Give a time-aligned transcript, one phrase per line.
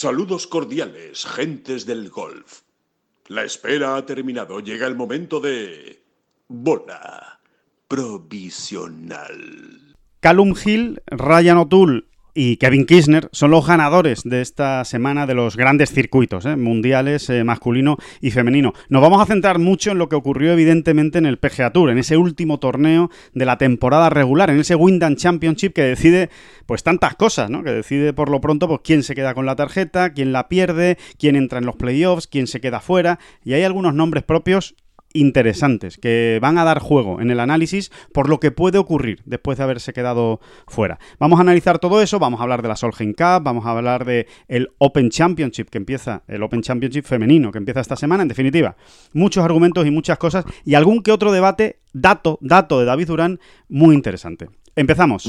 [0.00, 2.60] Saludos cordiales, gentes del golf.
[3.26, 4.60] La espera ha terminado.
[4.60, 6.04] Llega el momento de...
[6.46, 7.40] Bola
[7.88, 9.26] provisional.
[10.20, 12.07] Callum Hill, Ryan O'Toole
[12.40, 16.54] y Kevin Kirchner son los ganadores de esta semana de los grandes circuitos ¿eh?
[16.54, 18.74] mundiales eh, masculino y femenino.
[18.88, 21.98] Nos vamos a centrar mucho en lo que ocurrió evidentemente en el PGA Tour, en
[21.98, 26.30] ese último torneo de la temporada regular, en ese Wyndham Championship que decide
[26.66, 27.64] pues tantas cosas, ¿no?
[27.64, 30.96] Que decide por lo pronto pues quién se queda con la tarjeta, quién la pierde,
[31.18, 34.76] quién entra en los playoffs, quién se queda fuera y hay algunos nombres propios
[35.20, 39.58] interesantes que van a dar juego en el análisis por lo que puede ocurrir después
[39.58, 40.98] de haberse quedado fuera.
[41.18, 44.04] Vamos a analizar todo eso, vamos a hablar de la Solheim Cup, vamos a hablar
[44.04, 48.28] de el Open Championship que empieza, el Open Championship femenino que empieza esta semana, en
[48.28, 48.76] definitiva,
[49.12, 53.40] muchos argumentos y muchas cosas y algún que otro debate, dato, dato de David Durán
[53.68, 54.48] muy interesante.
[54.76, 55.28] Empezamos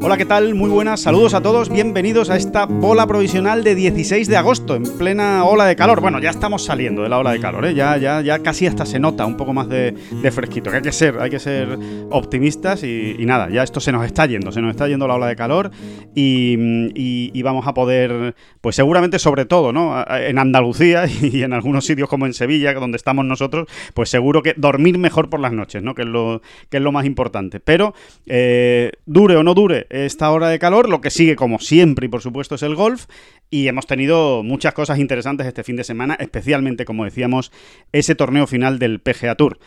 [0.00, 0.54] Hola, ¿qué tal?
[0.54, 4.84] Muy buenas, saludos a todos, bienvenidos a esta bola provisional de 16 de agosto, en
[4.84, 6.00] plena ola de calor.
[6.00, 7.74] Bueno, ya estamos saliendo de la ola de calor, ¿eh?
[7.74, 9.96] ya, ya, ya casi hasta se nota un poco más de,
[10.30, 11.76] fresquito, que hay que ser, hay que ser
[12.10, 15.26] optimistas y, nada, ya esto se nos está yendo, se nos está yendo la ola
[15.26, 15.72] de calor
[16.14, 20.04] y, vamos a poder, pues seguramente sobre todo, ¿no?
[20.08, 24.54] En Andalucía y en algunos sitios como en Sevilla, donde estamos nosotros, pues seguro que
[24.56, 25.96] dormir mejor por las noches, ¿no?
[25.96, 26.40] Que es lo,
[26.70, 27.58] que es lo más importante.
[27.58, 27.94] Pero,
[28.26, 30.88] eh, dure o no dure esta hora de calor.
[30.88, 33.06] Lo que sigue, como siempre, y por supuesto, es el golf.
[33.50, 37.52] Y hemos tenido muchas cosas interesantes este fin de semana, especialmente, como decíamos,
[37.92, 39.58] ese torneo final del PGA Tour.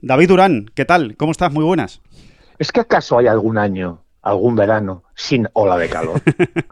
[0.00, 1.16] David Durán, ¿qué tal?
[1.16, 1.52] ¿Cómo estás?
[1.52, 2.00] Muy buenas.
[2.58, 6.20] ¿Es que acaso hay algún año algún verano sin ola de calor?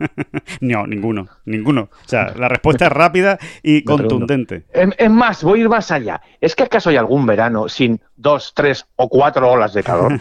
[0.60, 1.88] no, ninguno, ninguno.
[2.04, 4.64] O sea, la respuesta es rápida y contundente.
[4.72, 6.20] Es más, voy a ir más allá.
[6.40, 10.18] ¿Es que acaso hay algún verano sin dos, tres o cuatro olas de calor?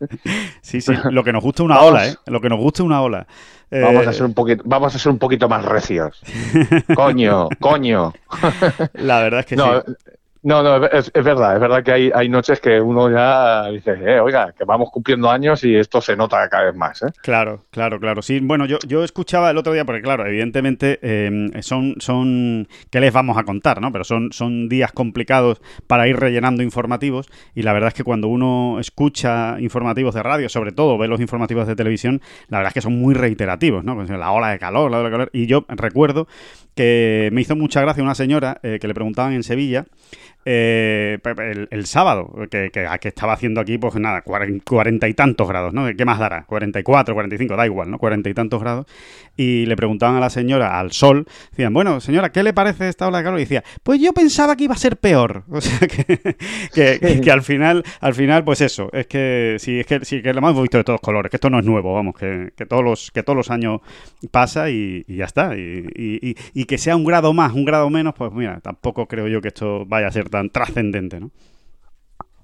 [0.60, 2.14] sí, sí, lo que nos gusta una ola, ¿eh?
[2.26, 3.26] Lo que nos gusta una ola.
[3.70, 6.22] Vamos, a eh, ser un poquito, vamos a ser un poquito más recios.
[6.94, 8.12] coño, coño.
[8.94, 9.62] La verdad es que sí.
[10.46, 14.20] No, no, es, verdad, es verdad que hay, hay noches que uno ya dice, eh,
[14.20, 17.02] oiga, que vamos cumpliendo años y esto se nota cada vez más.
[17.02, 17.08] ¿eh?
[17.20, 18.22] Claro, claro, claro.
[18.22, 23.00] Sí, bueno, yo, yo escuchaba el otro día, porque claro, evidentemente eh, son, son, ¿qué
[23.00, 23.80] les vamos a contar?
[23.80, 23.90] ¿no?
[23.90, 28.28] Pero son, son días complicados para ir rellenando informativos y la verdad es que cuando
[28.28, 32.74] uno escucha informativos de radio, sobre todo ve los informativos de televisión, la verdad es
[32.74, 33.96] que son muy reiterativos, ¿no?
[33.96, 35.30] Pues la ola de calor, la ola de calor.
[35.32, 36.28] Y yo recuerdo
[36.76, 39.86] que me hizo mucha gracia una señora que le preguntaban en Sevilla
[40.48, 41.18] eh,
[41.72, 45.88] el, sábado, que, que, estaba haciendo aquí, pues nada, cuarenta y tantos grados, ¿no?
[45.96, 46.44] ¿Qué más dará?
[46.44, 47.98] 44, 45, da igual, ¿no?
[47.98, 48.86] Cuarenta y tantos grados.
[49.36, 53.08] Y le preguntaban a la señora, al sol, decían, bueno, señora, ¿qué le parece esta
[53.08, 53.40] ola de calor?
[53.40, 55.42] Y decía, pues yo pensaba que iba a ser peor.
[55.56, 60.04] O sea, que, que, al final, al final, pues eso, es que sí, es que
[60.04, 62.52] sí, que lo hemos visto de todos colores, que esto no es nuevo, vamos, que,
[62.68, 63.80] todos los, que todos los años
[64.30, 65.56] pasa y, ya está.
[65.56, 69.40] Y, y que sea un grado más, un grado menos, pues mira, tampoco creo yo
[69.40, 71.30] que esto vaya a ser tan trascendente, ¿no?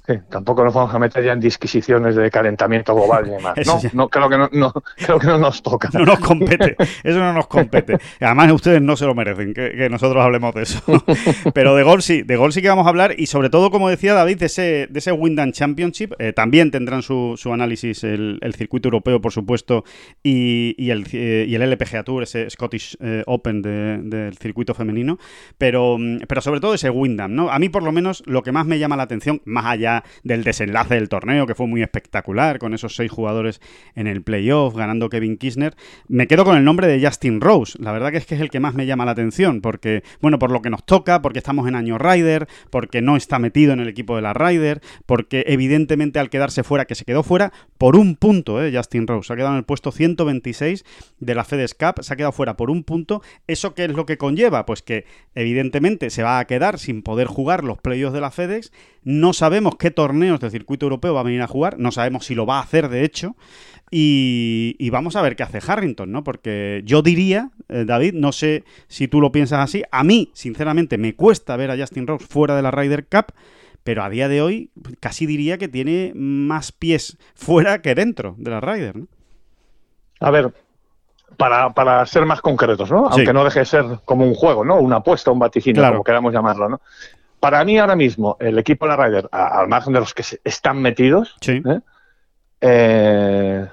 [0.05, 3.55] Sí, tampoco nos vamos a meter ya en disquisiciones de calentamiento global y demás.
[3.67, 5.91] no, no, creo que no, creo que no nos toca.
[5.93, 6.75] No nos compete,
[7.05, 7.99] eso no nos compete.
[8.21, 10.83] Además, ustedes no se lo merecen, que, nosotros hablemos de eso.
[11.55, 13.89] Pero de gol sí, de gol sí que vamos a hablar y sobre todo, como
[13.89, 16.15] decía David, de ese, de ese Windham Championship.
[16.19, 19.85] Eh, también tendrán su, su análisis el, circuito europeo, por supuesto,
[20.21, 25.19] y, y, el, eh, y el LPGA Tour, ese Scottish eh, Open del circuito femenino.
[25.59, 27.51] Pero, mm, pero sobre todo ese Windham, ¿no?
[27.51, 29.92] A mí, por lo menos, lo que más me llama la atención, más allá
[30.25, 33.61] del desenlace del torneo, que fue muy espectacular, con esos seis jugadores
[33.95, 35.75] en el playoff, ganando Kevin Kirchner.
[36.09, 37.79] Me quedo con el nombre de Justin Rose.
[37.81, 40.39] La verdad que es que es el que más me llama la atención, porque, bueno,
[40.39, 43.81] por lo que nos toca, porque estamos en año Ryder, porque no está metido en
[43.81, 47.97] el equipo de la Ryder, porque evidentemente al quedarse fuera, que se quedó fuera por
[47.97, 48.73] un punto, ¿eh?
[48.75, 49.27] Justin Rose.
[49.27, 50.85] Se ha quedado en el puesto 126
[51.19, 53.23] de la FedEx Cup, se ha quedado fuera por un punto.
[53.47, 54.67] ¿Eso qué es lo que conlleva?
[54.67, 55.05] Pues que
[55.35, 58.73] evidentemente se va a quedar sin poder jugar los playoffs de la FedEx.
[59.04, 62.34] No sabemos qué torneos del circuito europeo va a venir a jugar, no sabemos si
[62.34, 63.37] lo va a hacer de hecho,
[63.94, 66.25] y, vamos a ver qué hace Harrington, ¿no?
[66.25, 70.96] Porque yo diría, eh, David, no sé si tú lo piensas así, a mí, sinceramente,
[70.96, 73.34] me cuesta ver a Justin Rose fuera de la Ryder Cup,
[73.84, 74.70] pero a día de hoy
[75.00, 79.08] casi diría que tiene más pies fuera que dentro de la Ryder, ¿no?
[80.20, 80.54] A ver,
[81.37, 83.08] para, para ser más concretos, ¿no?
[83.12, 83.19] Sí.
[83.19, 84.76] Aunque no deje de ser como un juego, ¿no?
[84.76, 85.96] Una apuesta, un vaticinio, Claro.
[85.96, 86.81] como queramos llamarlo, ¿no?
[87.43, 90.41] Para mí ahora mismo, el equipo de la Ryder, al margen de los que se-
[90.44, 91.61] están metidos, Sí.
[91.67, 91.81] ¿eh?
[92.61, 93.67] Eh,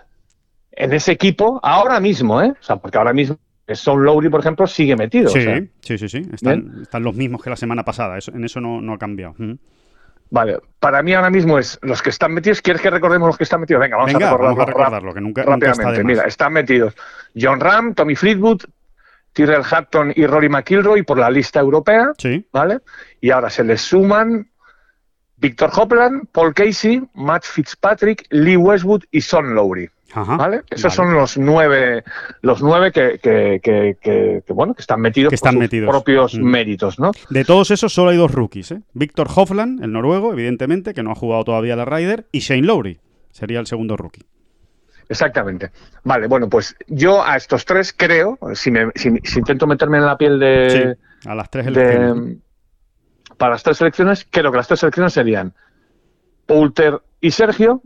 [0.72, 2.52] en ese equipo, ahora mismo, ¿eh?
[2.60, 3.38] O sea, porque ahora mismo
[3.72, 5.30] Son Lowry, por ejemplo, sigue metido.
[5.30, 6.22] Sí, o sea, sí, sí, sí.
[6.34, 8.18] Están, están los mismos que la semana pasada.
[8.18, 9.36] Eso, en eso no, no ha cambiado.
[10.32, 12.64] Vale, para mí ahora mismo es los que están metidos.
[12.64, 13.82] ¿Quieres que recordemos los que están metidos?
[13.82, 15.98] Venga, vamos Venga, a recordarlo, vamos a recordarlo, que nunca, nunca está rápidamente.
[16.00, 16.12] de más.
[16.18, 16.96] Mira, están metidos
[17.40, 18.62] John Ram, Tommy Fleetwood,
[19.34, 22.80] Tyrrell Hatton y Rory McIlroy por la lista europea, Sí, ¿vale?
[23.22, 24.50] Y ahora se les suman
[25.38, 30.36] Victor Hopland, Paul Casey, Matt Fitzpatrick, Lee Westwood y Son Lowry, ajá.
[30.36, 30.62] ¿vale?
[30.70, 31.10] Esos vale.
[31.10, 32.04] son los nueve,
[32.42, 35.72] los nueve que, que- que- que- que, bueno, que están metidos Que están por sus
[35.72, 35.90] metidos.
[35.90, 36.44] propios Mm.
[36.44, 37.12] méritos, ¿no?
[37.30, 38.82] De todos esos solo hay dos rookies, ¿eh?
[38.94, 43.00] Víctor Hofland, el noruego, evidentemente, que no ha jugado todavía la Ryder, y Shane Lowry,
[43.32, 44.26] sería el segundo rookie.
[45.10, 45.72] Exactamente.
[46.04, 50.06] Vale, bueno, pues yo a estos tres creo, si, me- si- si intento meterme en
[50.06, 52.38] la piel de, sí, a las tres de- elecciones.
[53.38, 55.54] para las tres selecciones, creo que las tres selecciones serían
[56.46, 57.82] Poulter y Sergio.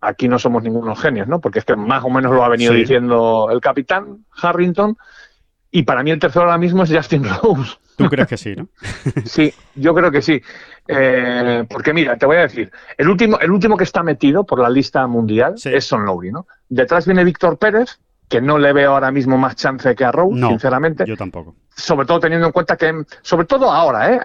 [0.00, 1.40] Aquí no somos ningunos genios, ¿no?
[1.40, 2.78] Porque es que más o menos lo ha venido Sí.
[2.78, 4.96] diciendo el capitán Harrington.
[5.70, 7.76] Y para mí el tercero ahora mismo es Justin Rose.
[8.04, 8.68] ¿Tú crees que sí, no?
[9.24, 10.40] Sí, yo creo que sí.
[10.88, 14.58] Eh, porque mira, te voy a decir, el último, el último que está metido por
[14.60, 15.70] la lista mundial Sí.
[15.72, 16.46] es Son Lowry, ¿no?
[16.68, 20.38] Detrás viene Víctor Pérez, que no le veo ahora mismo más chance que a Rose,
[20.38, 21.04] No, sinceramente.
[21.06, 21.56] yo tampoco.
[21.74, 22.92] Sobre todo teniendo en cuenta que,
[23.22, 24.20] sobre todo ahora, ¿eh?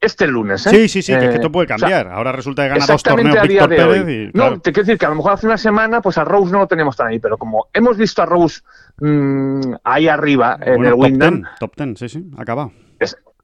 [0.00, 0.70] Este lunes, ¿eh?
[0.70, 2.08] Sí, sí, sí, que es que Eh, esto puede o sea, cambiar.
[2.08, 4.12] Ahora resulta que gana dos torneos a día Víctor de Pérez hoy.
[4.12, 4.30] y...
[4.38, 6.60] No, te quiero decir que a lo mejor hace una semana, pues a Rose no
[6.60, 8.60] lo teníamos tan ahí, pero como hemos visto a Rose
[8.98, 12.72] mm, ahí arriba en el top Wyndham, ten, top ten, sí, sí, acabado.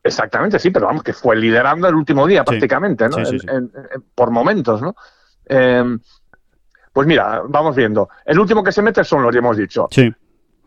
[0.07, 3.17] Exactamente, sí, pero vamos, que fue liderando el último día Sí, prácticamente, ¿no?
[3.17, 3.47] sí, sí, En- sí.
[3.51, 3.57] en-
[3.95, 4.95] en- por momentos, ¿no?
[5.49, 5.85] Eh,
[6.93, 8.09] pues mira, vamos viendo.
[8.25, 9.87] El último que se mete son los que hemos dicho.
[9.91, 10.13] Sí.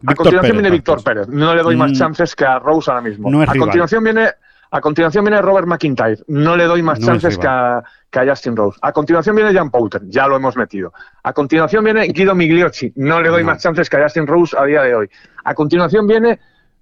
[0.05, 1.03] A continuación viene Víctor.
[1.03, 1.27] Pérez.
[1.27, 3.29] No le doy más Mm, chances que a Rose ahora mismo.
[3.29, 3.67] no es a rival.
[3.67, 4.29] continuación viene
[4.71, 6.19] a continuación viene Robert McIntyre.
[6.27, 8.77] No le doy más No chances que a, que a Justin Rose.
[8.83, 10.03] A continuación viene Jan Poulter.
[10.07, 10.93] Ya lo hemos metido.
[11.23, 12.93] A continuación viene Guido Migliocci.
[12.97, 13.47] No le doy No.
[13.47, 15.09] más chances que a Justin Rose a día de hoy.
[15.43, 16.39] A continuación viene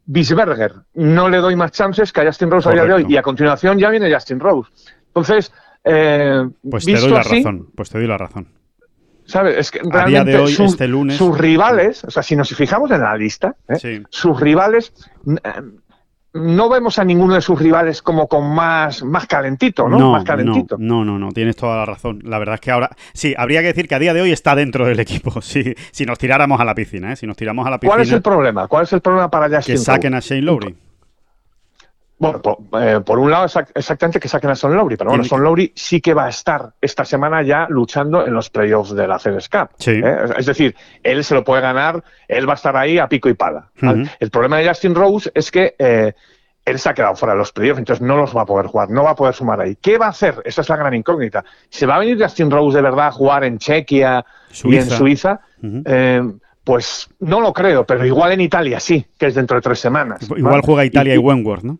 [0.08, 0.74] Bisberger.
[0.96, 3.06] No le doy más chances que a Justin Rose a día de hoy.
[3.08, 4.70] Y a continuación ya viene Justin Rose.
[5.08, 5.52] Entonces,
[5.84, 8.48] eh, Pues te doy la así, razón, pues te doy la razón.
[9.26, 9.58] ¿sabes?
[9.58, 12.90] Es que día realmente de hoy, este lunes- sus rivales, o sea, si nos fijamos
[12.92, 13.76] en la lista, ¿eh?
[13.76, 14.04] Sí.
[14.10, 14.94] sus rivales,
[15.44, 15.52] eh,
[16.38, 20.12] no vemos a ninguno de sus rivales como con más, más calentito, ¿no?
[20.12, 20.78] más calentito.
[20.80, 22.22] no, no, no, tienes toda la razón.
[22.24, 24.56] La verdad es que ahora, sí, habría que decir que a día de hoy está
[24.56, 25.42] dentro del equipo.
[25.48, 27.16] Sí, si nos tiráramos a la piscina, ¿eh?
[27.16, 28.68] si nos tiramos a la piscina, ¿Cuál es el problema?
[28.68, 30.76] ¿Cuál es el problema para Justin que saquen a Shane Lowry.
[32.20, 35.24] Bueno, por, eh, por un lado, exact- exactamente que saquen a Son Lowry, pero bueno,
[35.24, 39.08] Son Lowry sí que va a estar esta semana ya luchando en los playoffs de
[39.08, 39.70] la FedEx Cup.
[39.78, 39.92] Sí.
[40.04, 40.16] ¿eh?
[40.38, 43.36] Es decir, él se lo puede ganar, él va a estar ahí a pico y
[43.36, 43.70] pala.
[44.20, 46.14] El problema de Justin Rose es que eh,
[46.66, 48.90] él se ha quedado fuera de los playoffs, entonces no los va a poder jugar,
[48.90, 49.78] no va a poder sumar ahí.
[49.80, 50.42] ¿Qué va a hacer?
[50.44, 51.46] Esa es la gran incógnita.
[51.70, 54.26] ¿Se va a venir Justin Rose de verdad a jugar en Chequia
[54.64, 55.40] y en Suiza.
[55.64, 56.24] Eh,
[56.64, 60.24] pues no lo creo, pero igual en Italia sí, que es dentro de tres semanas.
[60.24, 60.62] Igual ¿vale?
[60.66, 61.78] juega Italia y, y Wentworth, ¿no?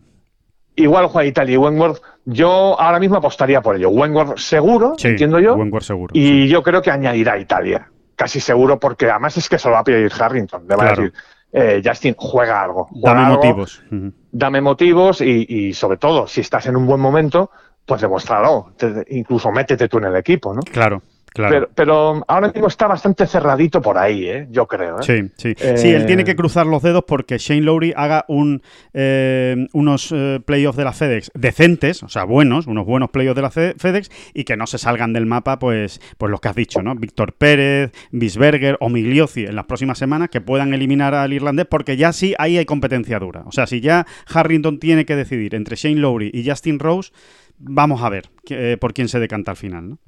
[0.82, 2.00] Igual juega Italia y Wentworth.
[2.24, 3.90] Yo ahora mismo apostaría por ello.
[3.90, 5.54] Wentworth seguro, Sí, entiendo yo.
[5.54, 6.10] Wentworth seguro.
[6.14, 6.48] y sí.
[6.48, 7.90] yo creo que añadirá Italia.
[8.16, 10.62] Casi seguro, porque además es que se lo va a pedir Harrington.
[10.68, 11.02] Le va Claro.
[11.02, 11.12] a decir,
[11.52, 12.88] eh, Justin, juega algo.
[12.90, 13.82] juega Dame algo, motivos.
[14.32, 17.50] Dame motivos y, y sobre todo, si estás en un buen momento,
[17.86, 18.72] pues demuéstralo.
[18.76, 20.60] Te- incluso métete tú en el equipo, ¿no?
[20.62, 21.52] Claro, claro.
[21.54, 24.46] Pero, pero ahora mismo está bastante cerradito por ahí, ¿eh?
[24.50, 24.98] yo creo.
[25.00, 25.02] ¿eh?
[25.02, 25.54] Sí, sí.
[25.64, 28.62] Eh, Sí, él tiene que cruzar los dedos porque Shane Lowry haga un,
[28.94, 33.42] eh, unos eh, playoffs de la FedEx decentes, o sea, buenos, unos buenos playoffs de
[33.42, 36.56] la Fe- FedEx y que no se salgan del mapa, pues, pues los que has
[36.56, 36.94] dicho, ¿no?
[36.94, 41.96] Víctor Pérez, Bisberger o Migliozzi en las próximas semanas que puedan eliminar al irlandés porque
[41.96, 43.42] ya sí ahí hay competencia dura.
[43.46, 47.12] O sea, si ya Harrington tiene que decidir entre Shane Lowry y Justin Rose,
[47.58, 49.98] vamos a ver eh, por quién se decanta al final, ¿no?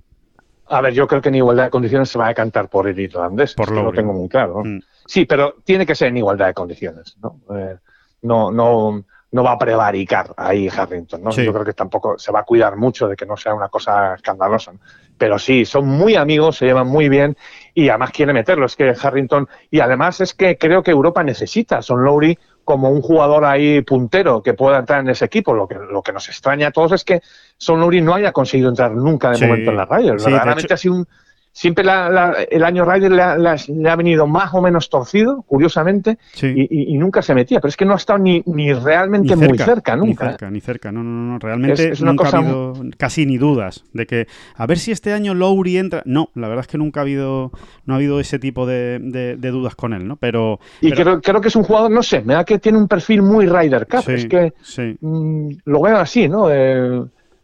[0.71, 2.99] A ver, yo creo que en igualdad de condiciones se va a decantar por el
[2.99, 3.55] irlandés.
[3.55, 3.97] Por lo Lowry.
[3.99, 4.63] tengo muy claro.
[4.63, 4.71] ¿no?
[4.77, 4.81] Mm.
[5.07, 7.17] Sí, pero tiene que ser en igualdad de condiciones.
[7.23, 7.77] No, Eh,
[8.23, 11.23] no, no, no va a prevaricar ahí Harrington.
[11.23, 11.33] ¿no?
[11.33, 11.45] Sí.
[11.45, 14.15] Yo creo que tampoco se va a cuidar mucho de que no sea una cosa
[14.15, 14.73] escandalosa.
[14.73, 14.79] ¿no?
[15.19, 17.37] Pero sí, son muy amigos, se llevan muy bien
[17.75, 18.67] y además quiere meterlo.
[18.67, 19.49] Es que Harrington.
[19.71, 22.39] Y además es que creo que Europa necesita a Son Lowry
[22.71, 25.53] como un jugador ahí puntero que pueda entrar en ese equipo.
[25.53, 27.21] Lo que, lo que nos extraña a todos es que
[27.59, 29.45] Son Lowry no haya conseguido entrar nunca de Sí.
[29.45, 30.21] momento en la Ryder.
[30.21, 31.09] Sí, Verdaderamente ha sido un,
[31.53, 37.35] siempre el año Ryder le ha, venido más o menos torcido, curiosamente, y, nunca se
[37.35, 37.61] metía.
[37.61, 40.25] Pero es que no ha estado ni, ni realmente muy cerca, nunca.
[40.25, 40.93] Ni cerca, ni cerca.
[40.93, 44.27] No, no, no, realmente nunca ha habido casi ni dudas de que
[44.57, 46.03] a ver si este año Lowry entra.
[46.05, 47.51] No, la verdad es que nunca ha habido,
[47.85, 50.17] no ha habido ese tipo de, dudas con él, ¿no?
[50.17, 50.61] Pero.
[50.81, 53.23] Y Creo, creo, que es un jugador, no sé, me da que tiene un perfil
[53.23, 54.09] muy Ryder Cup.
[54.09, 54.53] es que
[55.01, 56.49] mm, lo veo así, ¿no?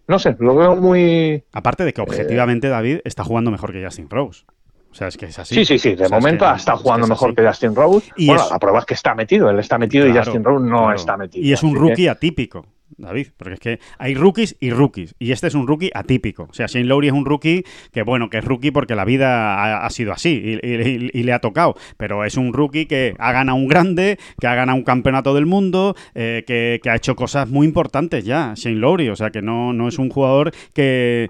[0.09, 1.45] No sé, lo veo muy...
[1.53, 4.45] Aparte de que objetivamente David está jugando mejor que Justin Rose.
[4.91, 5.55] O sea, es que es así.
[5.55, 5.95] Sí, sí, sí.
[5.95, 8.11] De momento está jugando mejor que Justin Rose.
[8.17, 9.51] Y bueno, la prueba es que está metido.
[9.51, 11.45] Él está metido y Justin Rose no está metido.
[11.45, 12.65] Y es un rookie atípico.
[12.99, 16.47] David, porque es que hay rookies y rookies, y este es un rookie atípico.
[16.51, 19.85] O sea, Shane Lowry es un rookie que, bueno, que es rookie porque la vida
[19.85, 23.69] ha, sido así y, le ha tocado, pero es un rookie que ha ganado un
[23.69, 28.25] grande, que ha ganado un campeonato del mundo, eh, que, ha hecho cosas muy importantes
[28.25, 29.09] ya, Shane Lowry.
[29.11, 31.29] O sea, que no, no es un jugador que,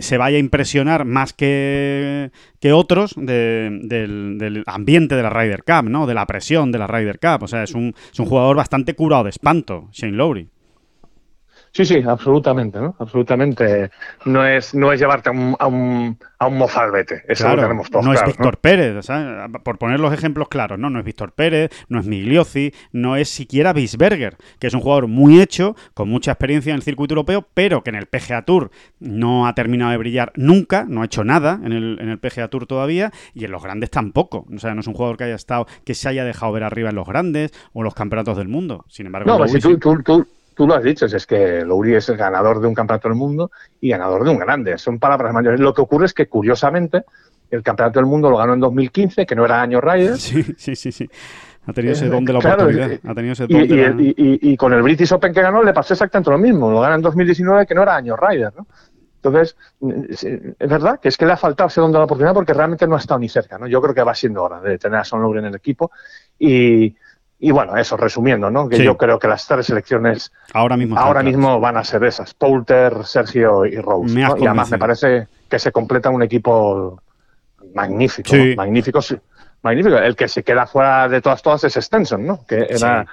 [0.00, 6.06] se vaya a impresionar más que, que otros del, ambiente de la Ryder Cup, ¿no?
[6.06, 7.42] De la presión de la Ryder Cup.
[7.42, 10.48] O sea, es un, es un jugador bastante curado de espanto, Shane Lowry.
[11.72, 12.96] Sí, sí, absolutamente, ¿no?
[12.98, 13.90] Absolutamente.
[14.24, 17.90] No es, no es llevarte a un, a un, a un mozalbete, eso lo tenemos
[17.90, 19.06] todos No es Víctor Pérez,
[19.62, 20.90] por poner los ejemplos claros, ¿no?
[20.90, 25.06] No es Víctor Pérez, no es Migliosi, no es siquiera Bisberger, que es un jugador
[25.06, 28.70] muy hecho, con mucha experiencia en el circuito europeo, pero que en el PGA Tour
[28.98, 32.48] no ha terminado de brillar nunca, no ha hecho nada en el, en el PGA
[32.48, 34.44] Tour todavía, y en los grandes tampoco.
[34.52, 36.90] O sea, no es un jugador que haya estado, que se haya dejado ver arriba
[36.90, 38.84] en los grandes o los campeonatos del mundo.
[38.88, 40.26] Sin embargo, no, si tú, tú tú
[40.66, 43.50] lo has dicho, es que Lowry es el ganador de un campeonato del mundo
[43.80, 44.78] y ganador de un grande.
[44.78, 45.60] Son palabras mayores.
[45.60, 47.04] Lo que ocurre es que, curiosamente,
[47.50, 50.16] el campeonato del mundo lo ganó en 2015, que no era año Ryder.
[50.18, 51.08] Sí, sí, sí, sí.
[51.66, 52.90] Ha tenido ese don de la oportunidad.
[53.06, 56.30] Ha tenido ese don y, y, con el British Open que ganó le pasó exactamente
[56.30, 56.70] lo mismo.
[56.70, 58.66] Lo gana en 2019, que no era año Ryder, ¿no?
[59.22, 59.54] Entonces,
[60.58, 62.86] es verdad que es que le ha faltado ese don de la oportunidad porque realmente
[62.86, 63.66] no ha estado ni cerca, ¿no?
[63.66, 65.90] Yo creo que va siendo hora de tener a Son Lowry en el equipo
[66.38, 66.96] y,
[67.42, 68.68] y bueno, eso, resumiendo, ¿no?
[68.68, 72.34] Que yo creo que las tres selecciones ahora mismo, ahora mismo van a ser esas:
[72.34, 74.20] Poulter, Sergio y Rose.
[74.20, 77.00] y además me parece que se completa un equipo
[77.74, 79.00] magnífico, magnífico,
[79.62, 79.96] magnífico.
[79.96, 82.44] El que se queda fuera de todas todas es Stenson, ¿no?
[82.46, 83.06] Que era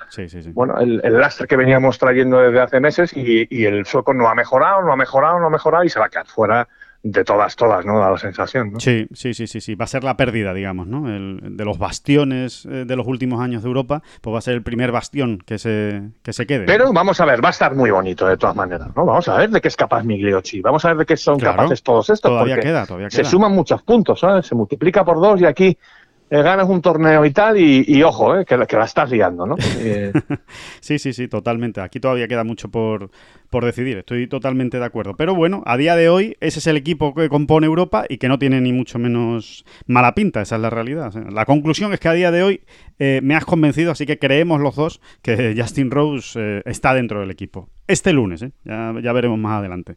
[0.53, 4.27] bueno el, el, lastre que veníamos trayendo desde hace meses y, y el sueco no
[4.27, 6.67] ha mejorado, no ha mejorado, no ha mejorado y se va a quedar fuera
[7.03, 7.99] de todas, todas, ¿no?
[7.99, 8.79] Da la sensación, ¿no?
[8.79, 9.75] Sí, sí, sí, sí, sí.
[9.75, 11.07] Va a ser la pérdida, digamos, ¿no?
[11.07, 14.55] El, de los bastiones eh, de los últimos años de Europa, pues va a ser
[14.55, 16.65] el primer bastión que se, que se quede.
[16.65, 19.05] Pero vamos a ver, va a estar muy bonito de todas maneras, ¿no?
[19.05, 21.83] Vamos a ver de qué es capaz Migliochi, vamos a ver de qué son capaces
[21.83, 22.31] todos estos.
[22.31, 23.23] Todavía queda, todavía queda.
[23.23, 24.45] Se suman muchos puntos, ¿sabes?
[24.45, 25.77] Se multiplica por dos y aquí
[26.29, 29.55] eh, ganas un torneo y tal, y, ojo, eh, que, la estás liando, ¿no?
[29.79, 30.11] Eh,
[30.81, 31.79] sí, sí, sí, totalmente.
[31.81, 33.09] Aquí todavía queda mucho por,
[33.49, 35.15] por decidir, estoy totalmente de acuerdo.
[35.15, 38.27] Pero bueno, a día de hoy ese es el equipo que compone Europa y que
[38.27, 41.13] no tiene ni mucho menos mala pinta, esa es la realidad.
[41.31, 42.61] La conclusión es que a día de hoy
[42.97, 47.69] me has convencido, así que creemos los dos que Justin Rose está dentro del equipo.
[47.87, 49.95] Este lunes, ya, ya veremos más adelante.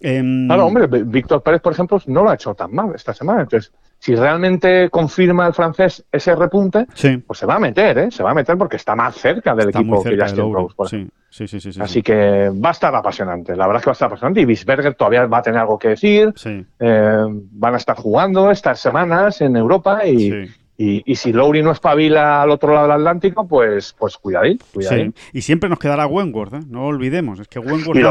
[0.00, 3.42] Em, claro, hombre, Víctor Pérez, por ejemplo, no lo ha hecho tan mal esta semana.
[3.42, 6.86] Entonces, si realmente confirma el francés ese repunte,
[7.26, 8.10] pues se va a meter, ¿eh?
[8.10, 11.08] Se va a meter porque está más cerca del equipo que Justin Rose.
[11.28, 13.54] Sí, sí, sí, Así que va a estar apasionante.
[13.54, 14.40] La verdad es que va a estar apasionante.
[14.40, 16.32] Y Bisberger todavía va a tener algo que decir.
[16.78, 22.42] Eh, van a estar jugando estas semanas en Europa y, y, si Lowry no espabila
[22.42, 25.14] al otro lado del Atlántico, pues, pues cuidadín, cuidadín.
[25.32, 26.60] Y siempre nos quedará Wentworth, ¿eh?
[26.68, 27.40] no olvidemos.
[27.40, 28.10] Es que Wentworth, y lo,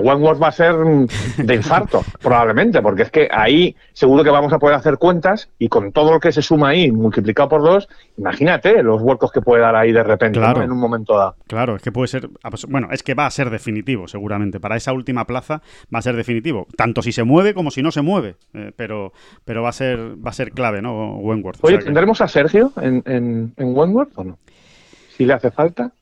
[0.00, 4.58] Wentworth va a ser de infarto, probablemente, porque es que ahí seguro que vamos a
[4.58, 8.82] poder hacer cuentas y con todo lo que se suma ahí multiplicado por dos, imagínate
[8.82, 11.36] los huecos que puede dar ahí de repente en un momento dado.
[11.46, 12.28] Claro, es que puede ser.
[12.68, 14.60] Bueno, es que va a ser definitivo, seguramente.
[14.60, 15.62] Para esa última plaza
[15.92, 16.66] va a ser definitivo.
[16.76, 18.36] Tanto si se mueve como si no se mueve.
[18.54, 19.12] Eh, pero,
[19.44, 21.16] pero va a ser, va a ser clave, ¿no?
[21.16, 21.58] Wentworth.
[21.78, 24.38] ¿Tendremos a Sergio en, en, en Wentworth o no?
[25.16, 25.92] Si le hace falta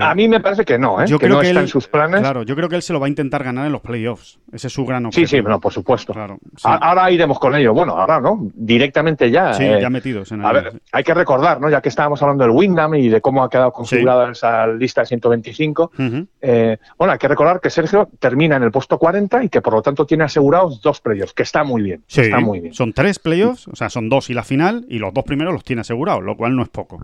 [0.00, 1.06] a mí me parece que no, ¿eh?
[1.06, 2.20] Yo que creo no que está en sus planes.
[2.20, 4.38] Claro, yo creo que él se lo va a intentar ganar en los playoffs.
[4.52, 5.26] Ese es su gran objetivo.
[5.26, 6.12] Sí, sí, bueno, por supuesto.
[6.12, 7.72] Claro, Ahora iremos con ello.
[7.72, 9.54] Bueno, ahora no, directamente ya.
[9.54, 11.70] Sí, eh, ya metidos en A ver, hay que recordar, ¿no?
[11.70, 15.06] Ya que estábamos hablando del Windham y de cómo ha quedado configurada esa lista de
[15.06, 15.92] 125.
[16.40, 19.74] Eh, bueno, hay que recordar que Sergio termina en el puesto 40 y que por
[19.74, 22.02] lo tanto tiene asegurados dos playoffs, que está muy bien.
[22.06, 22.74] Sí, está muy bien.
[22.74, 25.64] Son tres playoffs, o sea, son dos y la final, y los dos primeros los
[25.64, 27.00] tiene asegurados, lo cual no es poco.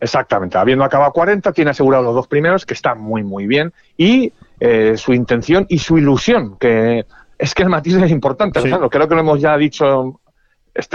[0.00, 4.32] Exactamente, habiendo acabado 40, tiene asegurado los dos primeros, que están muy, muy bien, y
[4.60, 7.06] eh, su intención y su ilusión, que
[7.38, 10.20] es que el matiz es importante, creo que lo hemos ya dicho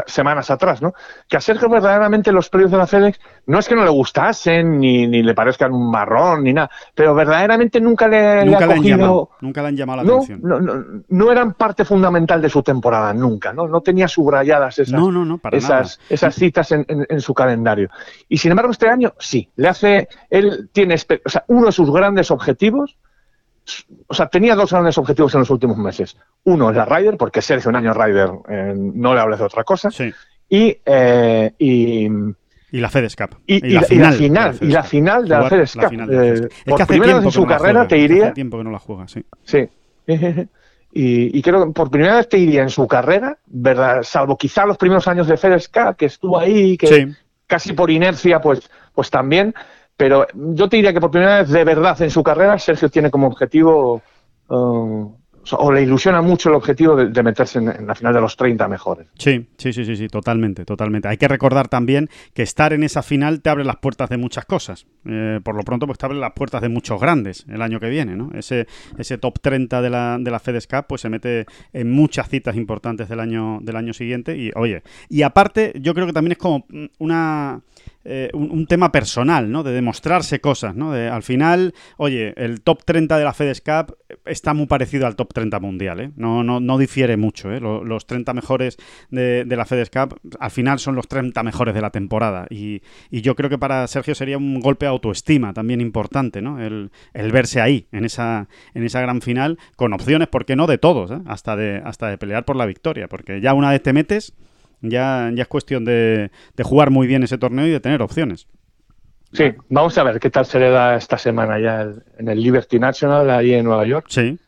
[0.06, 0.94] semanas atrás, ¿no?
[1.28, 4.80] Que a Sergio verdaderamente los premios de la FedEx no es que no le gustasen,
[4.80, 8.84] ni, ni le parezcan un marrón, ni nada, pero verdaderamente nunca le, nunca le, han
[8.84, 10.40] llamado, nunca le han llamado la atención.
[10.44, 13.68] No, no, no, eran parte fundamental de su temporada, nunca, ¿no?
[13.68, 15.02] No tenía subrayadas esas,
[15.52, 17.90] esas, esas citas en, en, su calendario.
[18.28, 21.92] Y sin embargo, este año sí, le hace, él tiene, o sea, uno de sus
[21.92, 22.98] grandes objetivos
[24.08, 26.18] o sea, tenía dos grandes objetivos en los últimos meses.
[26.44, 29.64] Uno es la Ryder, porque Sergio un año Ryder eh, no le hables de otra
[29.64, 29.92] cosa.
[29.92, 30.12] Sí.
[30.50, 32.08] Y, eh, y,
[32.72, 33.38] y, la FedEx Cup.
[33.46, 36.50] Y, la, final, y la final de la FedEx Cup.
[36.66, 38.26] Por primera vez en su carrera te iría.
[38.26, 39.24] Hace tiempo que no la juega, sí.
[39.44, 39.70] Sí.
[40.92, 44.02] y, creo que por primera vez te iría en su carrera, ¿verdad?
[44.04, 47.14] Salvo quizá los primeros años de FedEx Cup, que estuvo ahí, que
[47.46, 49.54] casi por inercia, pues, pues también
[50.00, 53.12] pero yo te diría que por primera vez de verdad en su carrera Sergio tiene
[53.12, 54.02] como objetivo
[54.48, 55.14] uh,
[55.52, 59.08] o le ilusiona mucho el objetivo de, meterse en, la final de los 30 mejores.
[59.18, 61.10] Sí, sí, sí, sí, sí, totalmente, totalmente.
[61.10, 64.46] Hay que recordar también que estar en esa final te abre las puertas de muchas
[64.46, 64.86] cosas.
[65.06, 67.90] Eh, por lo pronto, pues te abre las puertas de muchos grandes el año que
[67.90, 68.30] viene, ¿no?
[68.34, 72.30] Ese, ese top 30 de la, de la FedEx Cup, pues se mete en muchas
[72.30, 74.38] citas importantes del año, del año siguiente.
[74.38, 76.66] Y oye, y aparte, yo creo que también es como
[77.00, 77.62] una
[78.06, 79.62] eh, un, tema personal, ¿no?
[79.62, 80.94] De demostrarse cosas, ¿no?
[80.94, 85.18] De, al final, oye, el top 30 de la FedEx Cup está muy parecido al
[85.18, 86.12] top 30 mundial, ¿eh?
[86.16, 87.60] No, no, no difiere mucho, ¿eh?
[87.60, 88.78] Los, 30 mejores
[89.10, 93.36] de, la FedEx Cup al final son los 30 mejores de la temporada y, yo
[93.36, 96.62] creo que para Sergio sería un golpe de autoestima también importante, ¿no?
[96.62, 100.68] El, verse ahí, en esa, en esa gran final, con opciones, ¿por qué no?
[100.68, 101.20] De todos, ¿eh?
[101.26, 104.34] Hasta de, hasta de pelear por la victoria, porque ya una vez te metes
[104.82, 106.32] ya, ya es cuestión de,
[106.64, 108.48] jugar muy bien ese torneo y de tener opciones.
[109.32, 112.80] Sí, vamos a ver qué tal se le da esta semana ya en el Liberty
[112.80, 114.08] National ahí en Nueva York.
[114.10, 114.40] Sí.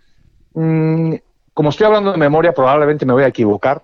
[0.53, 1.15] Mm,
[1.53, 3.83] como estoy hablando de memoria, probablemente me voy a equivocar,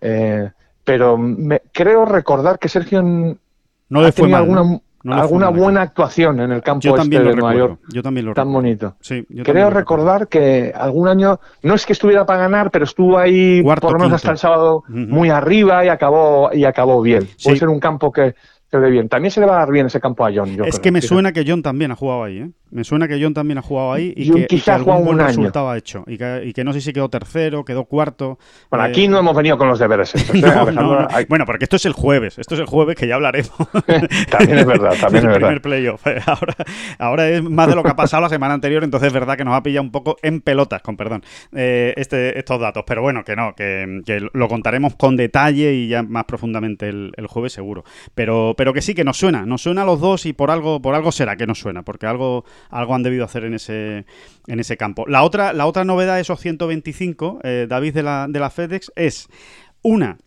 [0.00, 0.50] eh,
[0.84, 6.62] pero me, creo recordar que Sergio no le fue alguna, alguna buena actuación en el
[6.62, 7.80] campo este de Nueva York.
[7.92, 8.96] Yo también lo Tan bonito.
[9.00, 13.62] Sí, Creo recordar que algún año, no es que estuviera para ganar, pero estuvo ahí
[13.62, 17.28] por lo menos hasta el sábado muy arriba y acabó, y acabó bien.
[17.42, 18.34] Puede ser un campo que,
[18.70, 19.08] se ve bien.
[19.08, 20.56] También se le va a dar bien ese campo a John.
[20.64, 22.50] es que me suena que John también ha jugado ahí, ¿eh?
[22.70, 25.78] Me suena que John también ha jugado ahí y que, y algún buen resultado ha
[25.78, 26.04] hecho.
[26.06, 28.38] Y que, no sé si quedó tercero, quedó cuarto.
[28.70, 30.14] Bueno, aquí eh, no hemos venido con los deberes.
[30.34, 31.26] ¿eh?
[31.28, 32.38] Bueno, porque esto es el jueves.
[32.38, 33.52] Esto es el jueves que ya hablaremos.
[34.30, 35.38] también es verdad, también es verdad.
[35.38, 36.06] primer playoff.
[36.26, 36.54] Ahora,
[36.98, 39.44] ahora es más de lo que ha pasado la semana anterior, entonces es verdad que
[39.44, 41.22] nos ha pillado un poco en pelotas, con perdón,
[41.54, 42.84] eh, este, estos datos.
[42.86, 47.26] Pero bueno, que no, que, lo contaremos con detalle y ya más profundamente el, el,
[47.28, 47.84] jueves seguro.
[48.14, 49.46] Pero, pero que sí, que nos suena.
[49.46, 52.06] Nos suena a los dos y por algo, por algo será que nos suena, porque
[52.06, 54.04] algo algo han debido hacer en ese,
[54.48, 55.06] en ese campo.
[55.06, 58.90] La otra, la otra novedad de esos 125, eh, David de la, de la FedEx,
[58.96, 59.28] es
[59.80, 60.18] una,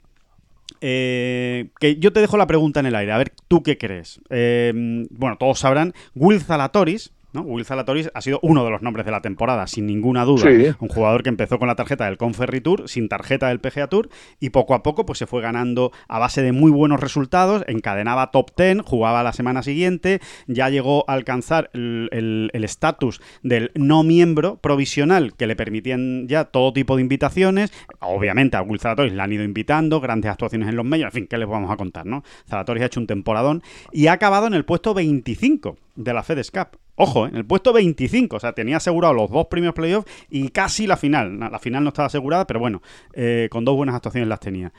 [0.80, 4.22] eh, que yo te dejo la pregunta en el aire, a ver, ¿tú qué crees?
[4.30, 4.72] Eh,
[5.10, 7.42] bueno, todos sabrán, Will Zalatoris, ¿no?
[7.42, 10.44] Will Zalatoris ha sido uno de los nombres de la temporada, sin ninguna duda.
[10.80, 14.10] Un jugador que empezó con la tarjeta del Conferry Tour, sin tarjeta del PGA Tour,
[14.40, 18.32] y poco a poco pues, se fue ganando a base de muy buenos resultados, encadenaba
[18.32, 24.58] top 10, jugaba la semana siguiente, ya llegó a alcanzar el estatus del no miembro
[24.58, 27.72] provisional que le permitían ya todo tipo de invitaciones.
[28.00, 31.28] Obviamente a Will Zalatoris le han ido invitando, grandes actuaciones en los medios, en fin,
[31.28, 32.06] ¿qué les vamos a contar?
[32.06, 32.24] ¿no?
[32.48, 36.52] Zalatoris ha hecho un temporadón y ha acabado en el puesto 25 de la FedEx
[36.52, 36.80] Cup.
[36.96, 40.88] Ojo, en el puesto 25, o sea, tenía asegurado los dos primeros playoffs y casi
[40.88, 41.40] la final.
[41.40, 42.82] La final no estaba asegurada, pero bueno,
[43.14, 44.72] eh, con dos buenas actuaciones las tenía.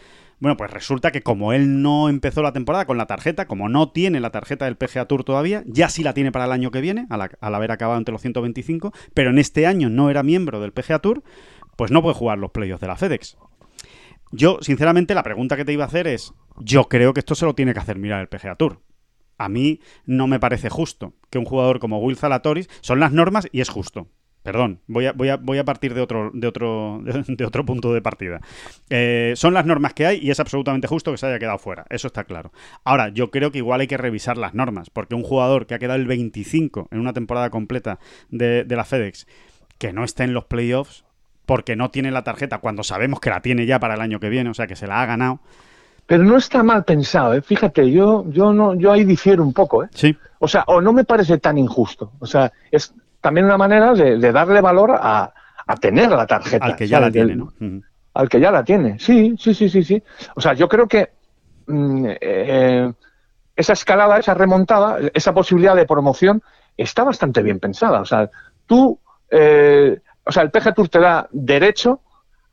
[0.43, 3.93] Bueno, pues resulta que como él no empezó la temporada con la tarjeta, como no
[3.93, 6.81] tiene la tarjeta del PGA Tour todavía, ya sí la tiene para el año que
[6.81, 10.73] viene, al, haber acabado entre los 125, pero en este año no era miembro del
[10.73, 11.23] PGA Tour,
[11.77, 13.37] pues no puede jugar los playoffs de la FedEx.
[14.33, 17.47] Yo, sinceramente, la pregunta que te iba a hacer es, yo creo que esto se
[17.47, 18.81] lo tiene que hacer mirar el PGA Tour
[19.39, 23.49] a mí no me parece justo que un jugador como Will Zalatoris, son las normas
[23.53, 24.09] y es justo.
[24.43, 27.95] Perdón, voy a, voy a, voy a partir de otro, de otro, de, otro punto
[27.95, 28.41] de partida.
[28.91, 31.87] Eh, son las normas que hay y es absolutamente justo que se haya quedado fuera,
[31.91, 32.53] eso está claro.
[32.85, 35.79] Ahora, yo creo que igual hay que revisar las normas, porque un jugador que ha
[35.79, 39.29] quedado el 25 en una temporada completa de, de la FedEx,
[39.79, 41.05] que no esté en los playoffs,
[41.47, 44.29] porque no tiene la tarjeta, cuando sabemos que la tiene ya para el año que
[44.29, 45.41] viene, o sea que se la ha ganado,
[46.07, 47.43] pero no está mal pensado, ¿eh?
[47.43, 49.89] fíjate, yo, yo no, yo ahí difiero un poco, ¿eh?
[49.95, 50.17] Sí.
[50.39, 52.13] O sea, o no me parece tan injusto.
[52.19, 55.33] O sea, es también una manera de, darle valor a,
[55.81, 56.67] tener la tarjeta.
[56.67, 57.53] Al que ya la tiene, ¿no?
[58.15, 60.03] Al que ya la tiene, sí, sí, sí, sí, sí.
[60.35, 61.13] O sea, yo creo que
[61.67, 62.93] mm, eh,
[63.57, 66.43] esa escalada, esa remontada, esa posibilidad de promoción
[66.77, 68.01] está bastante bien pensada.
[68.01, 68.29] O sea,
[68.67, 68.99] tú,
[69.31, 72.01] eh, o sea, el PG Tour te da derecho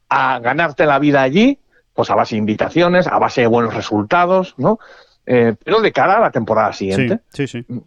[0.08, 1.60] a ganarte la vida allí,
[2.00, 4.80] pues a base de invitaciones, a base de buenos resultados, ¿no?
[5.26, 7.20] Eh, pero de cara a la temporada siguiente.
[7.28, 7.82] Sí, sí, sí.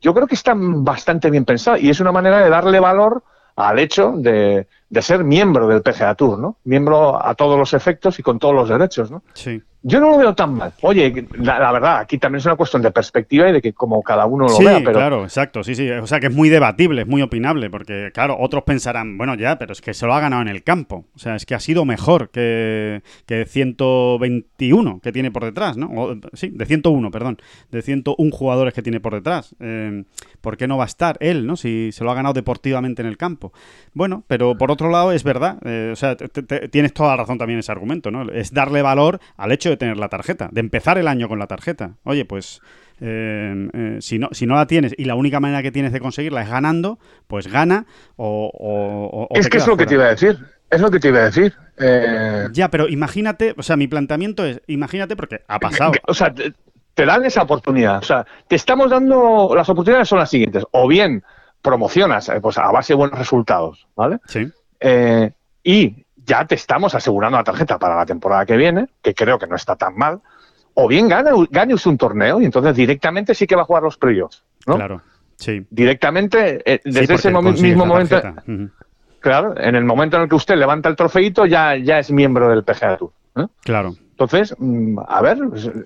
[0.00, 3.22] Yo creo que está bastante bien pensado y es una manera de darle valor
[3.54, 6.56] al hecho de, de ser miembro del PGA Tour, ¿no?
[6.64, 9.22] Miembro a todos los efectos y con todos los derechos, ¿no?
[9.34, 9.62] Sí.
[9.84, 10.72] Yo no lo veo tan mal.
[10.82, 14.00] Oye, la, la, verdad, aquí también es una cuestión de perspectiva y de que como
[14.02, 14.78] cada uno lo sí, vea.
[14.78, 14.92] Pero...
[14.92, 15.90] claro, exacto, sí, sí.
[15.90, 19.58] O sea que es muy debatible, es muy opinable, porque claro, otros pensarán, bueno, ya,
[19.58, 21.06] pero es que se lo ha ganado en el campo.
[21.16, 25.90] O sea, es que ha sido mejor que, que 121 que tiene por detrás, ¿no?
[25.90, 27.38] O, sí, de 101, perdón.
[27.72, 29.56] De 101 jugadores que tiene por detrás.
[29.58, 30.04] Eh,
[30.40, 31.56] ¿Por qué no va a estar él, ¿no?
[31.56, 33.52] Si se lo ha ganado deportivamente en el campo.
[33.94, 37.16] Bueno, pero por otro lado es verdad, eh, o sea, te, te, tienes toda la
[37.16, 38.30] razón también ese argumento, ¿no?
[38.30, 41.46] Es darle valor al hecho de tener la tarjeta, de empezar el año con la
[41.46, 41.96] tarjeta.
[42.04, 42.60] Oye, pues
[43.00, 46.00] eh, eh, si, no, si no la tienes y la única manera que tienes de
[46.00, 48.50] conseguirla es ganando, pues gana o...
[48.52, 49.84] o, o es que es lo fuera.
[49.84, 50.38] que te iba a decir.
[50.70, 51.52] Es lo que te iba a decir.
[51.78, 52.48] Eh...
[52.52, 55.92] Ya, pero imagínate, o sea, mi planteamiento es, imagínate porque ha pasado.
[56.06, 56.52] O sea, te,
[56.94, 57.98] te dan esa oportunidad.
[57.98, 60.64] O sea, te estamos dando, las oportunidades son las siguientes.
[60.70, 61.22] O bien
[61.60, 64.18] promocionas pues, a base de buenos resultados, ¿vale?
[64.26, 64.48] Sí.
[65.64, 69.46] Y ya te estamos asegurando la tarjeta para la temporada que viene, que creo que
[69.46, 70.20] no está tan mal,
[70.72, 73.98] o bien gane, gane un torneo y entonces directamente sí que va a jugar los
[73.98, 74.76] playoffs, ¿no?
[74.76, 75.02] Claro,
[75.36, 75.66] sí.
[75.68, 78.22] Directamente, eh, desde sí, ese mismo momento,
[79.20, 82.48] claro, en el momento en el que usted levanta el trofeito ya, ya es miembro
[82.48, 83.12] del PGA Tour.
[83.36, 83.46] ¿eh?
[83.62, 83.94] Claro.
[84.24, 84.56] Entonces,
[85.08, 85.38] a ver,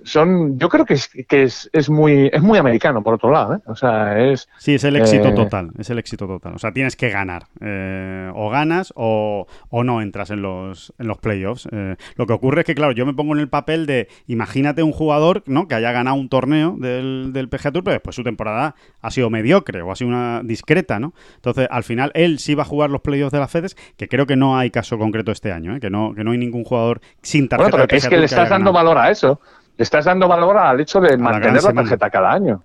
[0.04, 3.54] son, yo creo que es, que es, es muy, es muy americano por otro lado,
[3.54, 3.58] ¿eh?
[3.66, 4.48] O sea, es.
[4.58, 5.32] Sí, es el éxito eh...
[5.32, 6.54] total, es el éxito total.
[6.54, 11.06] O sea, tienes que ganar, eh, o ganas o, o, no entras en los, en
[11.06, 11.68] los playoffs.
[11.72, 14.82] Eh, lo que ocurre es que, claro, yo me pongo en el papel de, imagínate
[14.82, 15.68] un jugador, ¿no?
[15.68, 19.30] Que haya ganado un torneo del, del PGA Tour, pero después su temporada ha sido
[19.30, 21.14] mediocre o ha sido una discreta, ¿no?
[21.36, 24.26] Entonces, al final él sí va a jugar los playoffs de la FEDES, que creo
[24.26, 27.48] que no hay caso concreto este año, que no, que no hay ningún jugador sin
[27.48, 27.70] tarjeta.
[27.70, 29.40] Bueno, pero es que le estás dando valor a eso.
[29.76, 32.62] Le estás dando valor al hecho de mantener la, la tarjeta cada año.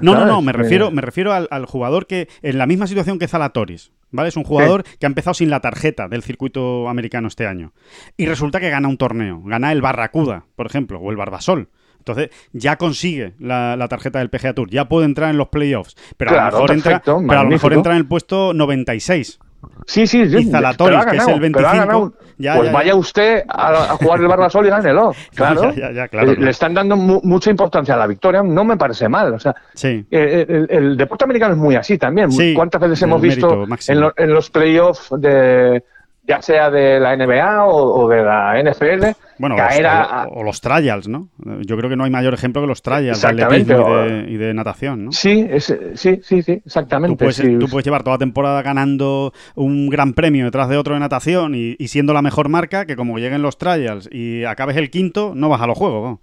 [0.00, 3.18] No, no, no, me refiero, me refiero al, al, jugador que, en la misma situación
[3.18, 4.28] que Zalatoris, ¿vale?
[4.28, 4.96] Es un jugador sí.
[4.98, 7.72] que ha empezado sin la tarjeta del circuito americano este año.
[8.16, 11.68] Y resulta que gana un torneo, gana el Barracuda, por ejemplo, o el Barbasol.
[11.98, 15.94] Entonces ya consigue la, la, tarjeta del PGA Tour, ya puede entrar en los playoffs,
[16.16, 18.54] pero, claro, a, lo mejor perfecto, entra, pero a lo mejor entra en el puesto
[18.54, 19.38] 96.
[19.86, 20.36] Sí, sí, sí.
[20.36, 22.12] Y Zalatoris, que es el 25.
[22.38, 25.12] Ya, pues ya, vaya usted a, a, jugar el Barbasol y gánelo.
[25.34, 25.72] Claro.
[25.72, 26.34] claro, claro.
[26.34, 29.34] Le están dando mu mucha importancia a la victoria, no me parece mal.
[29.34, 30.04] O sea, sí.
[30.10, 32.30] eh, el, el, deporte americano es muy así también.
[32.30, 35.82] Sí, ¿Cuántas veces hemos visto en, lo, en, los playoffs de
[36.28, 39.06] ya sea de la NBA o, o de la NFL,
[39.38, 41.28] bueno, caer los, a, o, o, los trials, ¿no?
[41.62, 44.36] Yo creo que no hay mayor ejemplo que los trials de atletismo y de, y
[44.36, 45.12] de, natación, ¿no?
[45.12, 47.14] Sí, es, sí, sí, sí, exactamente.
[47.14, 47.58] Tú puedes, sí.
[47.58, 51.54] tú puedes, llevar toda la temporada ganando un gran premio detrás de otro de natación
[51.54, 55.32] y, y, siendo la mejor marca, que como lleguen los trials y acabes el quinto,
[55.34, 56.20] no vas a los juegos, ¿no?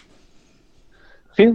[1.35, 1.51] Sí,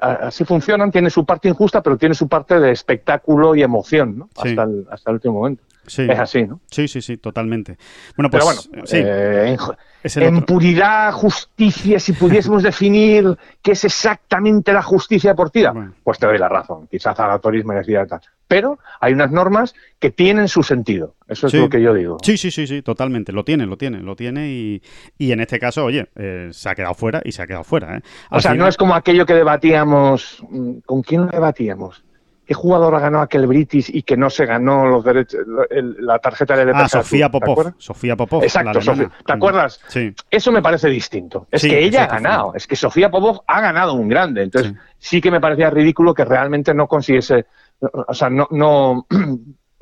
[0.00, 4.28] así funcionan, tiene su parte injusta, pero tiene su parte de espectáculo y emoción, ¿no?
[4.42, 4.50] Sí.
[4.50, 5.62] Hasta, el, hasta el último momento.
[5.86, 6.06] Sí.
[6.08, 6.60] Es así, ¿no?
[6.70, 7.76] Sí, sí, sí, totalmente.
[8.16, 8.98] Bueno, pues Pero bueno, sí.
[8.98, 9.56] eh,
[10.04, 15.94] en, puridad, justicia, si pudiésemos definir qué es exactamente la justicia deportiva, bueno.
[16.04, 16.86] pues te doy la razón.
[16.88, 18.20] Quizás Zalatoris merecía tal.
[18.46, 21.14] Pero hay unas normas que tienen su sentido.
[21.26, 21.58] Eso es sí.
[21.58, 22.18] lo que yo digo.
[22.22, 23.32] Sí, sí, sí, sí, totalmente.
[23.32, 24.50] Lo tiene, lo tiene, lo tiene.
[24.50, 24.82] Y,
[25.18, 27.96] y en este caso, oye, eh, se ha quedado fuera y se ha quedado fuera.
[27.96, 28.02] ¿eh?
[28.30, 28.64] o sea, final...
[28.64, 30.44] no es como aquello que debatíamos.
[30.48, 32.04] mm, ¿Con quién lo debatíamos?
[32.44, 36.72] ¿Qué jugador ganó aquel British y que no se ganó los derechos, la tarjeta de
[36.74, 37.74] Ah, Sofía Popov.
[37.78, 38.42] Sofía Popov.
[38.42, 39.10] Exacto, Sofía.
[39.24, 39.80] ¿Te acuerdas?
[39.88, 40.12] Sí.
[40.30, 41.46] Eso me parece distinto.
[41.50, 42.52] Es sí, que ella ha ganado.
[42.54, 44.42] Es que Sofía Popov ha ganado un grande.
[44.42, 45.16] Entonces, sí.
[45.16, 45.20] sí.
[45.20, 47.46] que me parecía ridículo que realmente no consiguiese.
[47.80, 48.48] O sea, no.
[48.50, 49.06] no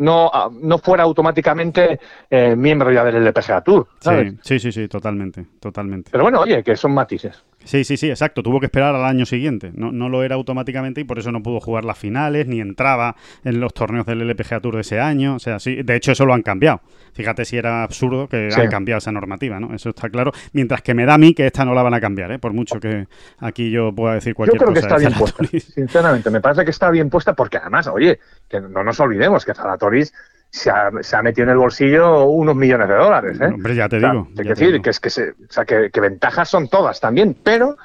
[0.01, 0.31] no,
[0.63, 3.87] no fuera automáticamente eh, miembro ya del LPGA Tour.
[4.01, 4.35] ¿sabes?
[4.43, 6.11] Sí, sí, sí, totalmente, totalmente.
[6.11, 7.45] Pero bueno, oye, que son matices.
[7.65, 8.43] Sí, sí, sí, exacto.
[8.43, 9.71] Tuvo que esperar al año siguiente.
[9.75, 13.17] No, no lo era automáticamente y por eso no pudo jugar las finales ni entraba
[13.45, 15.35] en los torneos del LPGA Tour de ese año.
[15.35, 16.81] O sea, sí, de hecho eso lo han cambiado.
[17.13, 18.61] Fíjate si era absurdo que sí.
[18.61, 19.75] han cambiado esa normativa, ¿no?
[19.75, 20.33] Eso está claro.
[20.53, 22.39] Mientras que me da a mí que esta no la van a cambiar, ¿eh?
[22.39, 23.07] Por mucho que
[23.39, 24.71] aquí yo pueda decir cualquier cosa.
[24.71, 26.31] Yo creo cosa que está bien puesta, sinceramente.
[26.31, 30.13] Me parece que está bien puesta porque además, oye, que no nos olvidemos que Zalatoris
[30.51, 33.41] se ha, se ha, metido en el bolsillo unos millones de dólares.
[33.41, 33.47] ¿eh?
[33.47, 34.29] Hombre, ya te o sea, digo.
[34.37, 34.83] Que decir digo.
[34.83, 37.77] que, es que, se, o sea, que, que, ventajas son todas también, pero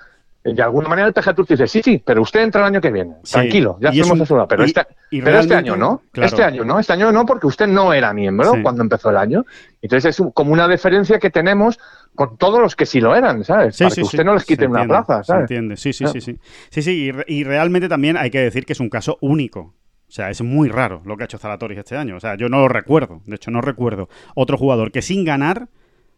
[0.54, 2.92] de alguna manera el PGA Tour dice, sí, sí, pero usted entra el año que
[2.92, 3.34] viene, sí.
[3.34, 6.28] tranquilo, ya hemos asegurado, pero, y, este, y pero este año no, claro.
[6.28, 8.62] este año no, este año no, porque usted no era miembro sí.
[8.62, 9.44] cuando empezó el año.
[9.82, 11.80] Entonces es como una diferencia que tenemos
[12.14, 13.76] con todos los que sí lo eran, ¿sabes?
[13.76, 15.48] Sí, Para sí, que usted no les quite una plaza, ¿sabes?
[15.48, 16.40] Se entiende, sí, sí, sí, sí.
[16.70, 19.74] Sí, sí, y, y realmente también hay que decir que es un caso único.
[20.08, 22.16] O sea, es muy raro lo que ha hecho Zalatoris este año.
[22.16, 23.22] O sea, yo no lo recuerdo.
[23.26, 25.68] De hecho, no recuerdo otro jugador que sin ganar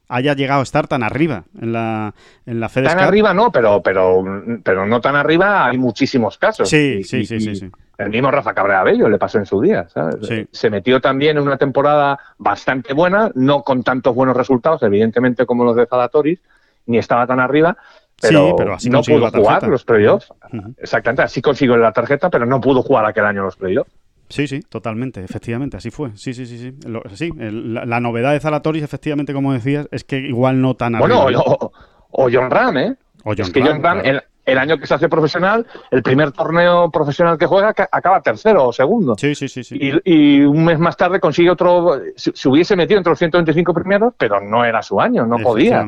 [0.10, 2.14] haya llegado a estar tan arriba en la,
[2.46, 3.08] en la FedEx Tan Cup.
[3.10, 4.24] arriba no, pero, pero,
[4.64, 6.70] pero no tan arriba hay muchísimos casos.
[6.70, 7.72] Sí, sí, y- sí, sí, sí.
[7.98, 9.88] El mismo Rafa Cabrera Bello le pasó en su día.
[9.90, 10.18] ¿sabes?
[10.22, 10.48] Sí.
[10.52, 15.64] Se metió también en una temporada bastante buena, no con tantos buenos resultados, evidentemente, como
[15.66, 16.40] los de Zalatoris,
[16.86, 17.76] ni estaba tan arriba,
[18.22, 20.34] pero, Sí, pero así no pudo la jugar los playoffs.
[20.78, 23.92] Exactamente, así consiguió la tarjeta, pero no pudo jugar aquel año los playoffs.
[24.30, 26.12] Sí, sí, totalmente, efectivamente, así fue.
[26.16, 26.74] Sí, sí, sí, sí.
[26.88, 30.74] Lo- sí, el- la, la novedad de Zalatoris, efectivamente, como decías, es que igual no
[30.76, 31.42] tan Bueno, arriba.
[31.46, 31.72] o, o-
[32.12, 32.96] o John Ram, ¿eh?
[33.24, 34.18] O John es que Ram, John Ram, claro.
[34.18, 38.22] el, el año que se hace profesional, el primer torneo profesional que juega, ca- acaba
[38.22, 39.16] tercero o segundo.
[39.18, 39.78] Sí, sí, sí, sí.
[39.80, 40.02] Y,
[40.38, 42.00] y un mes más tarde consigue otro.
[42.16, 45.86] Se, se hubiese metido entre los 125 primeros, pero no era su año, no podía.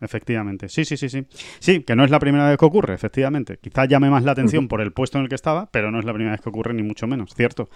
[0.00, 0.68] Efectivamente.
[0.68, 1.26] Sí, sí, sí, sí.
[1.58, 3.58] Sí, que no es la primera vez que ocurre, efectivamente.
[3.60, 6.04] Quizás llame más la atención por el puesto en el que estaba, pero no es
[6.04, 7.68] la primera vez que ocurre, ni mucho menos, cierto.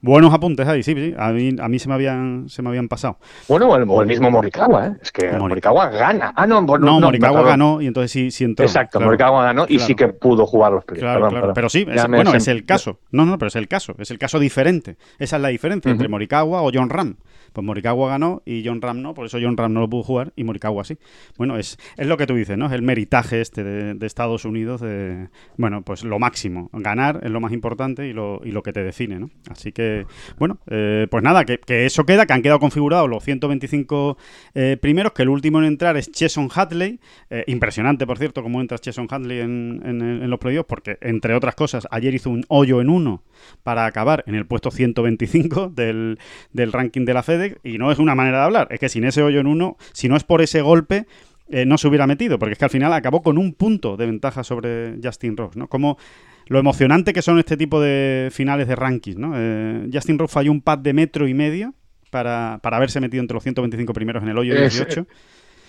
[0.00, 1.14] Buenos apuntes ahí, sí, sí.
[1.18, 3.18] A mí, a mí se, me habían, se me habían pasado.
[3.48, 4.92] Bueno, o el, o el mismo Morikawa, ¿eh?
[5.02, 6.32] Es que Mori- Morikawa gana.
[6.36, 7.48] Ah, no, No, no, Morikawa perdón.
[7.50, 8.64] ganó y entonces sí, sí entró.
[8.64, 9.06] Exacto, claro.
[9.06, 9.86] Morikawa ganó y Claro.
[9.88, 11.02] sí que pudo jugar los playoffs.
[11.02, 11.52] Claro, claro.
[11.54, 13.00] Pero sí, es- bueno, es el caso.
[13.10, 13.94] No, no, pero es el caso.
[13.98, 14.96] Es el caso diferente.
[15.18, 16.08] Esa es la diferencia entre.
[16.08, 17.16] Morikawa o John Ram.
[17.52, 20.32] Pues Morikawa ganó y John Ram no, por eso John Ram no lo pudo jugar
[20.36, 20.98] y Morikawa sí.
[21.36, 22.66] Bueno, es, es lo que tú dices, ¿no?
[22.66, 26.70] Es el meritaje este de, de Estados Unidos de, bueno, pues lo máximo.
[26.72, 29.30] Ganar es lo más importante y lo, y lo que te define, ¿no?
[29.50, 30.06] Así que,
[30.38, 34.16] bueno, eh, pues nada, que, que eso queda, que han quedado configurados los 125
[34.54, 37.00] eh, primeros, que el último en entrar es Cheson Hadley.
[37.30, 41.34] Eh, impresionante, por cierto, cómo entra Cheson Hadley en, en, en los playoffs, porque, entre
[41.34, 43.22] otras cosas, ayer hizo un hoyo en uno
[43.62, 46.18] para acabar en el puesto 125 del,
[46.52, 49.04] del ranking de la FedEx, y no es una manera de hablar, es que sin
[49.04, 51.06] ese hoyo en uno, si no es por ese golpe,
[51.48, 54.06] eh, no se hubiera metido, porque es que al final acabó con un punto de
[54.06, 55.68] ventaja sobre Justin Rose, ¿no?
[55.68, 55.98] Como
[56.46, 59.32] lo emocionante que son este tipo de finales de rankings, ¿no?
[59.36, 61.74] Eh, Justin Rose falló un pad de metro y medio
[62.10, 65.06] para, para haberse metido entre los 125 primeros en el hoyo Es- 18.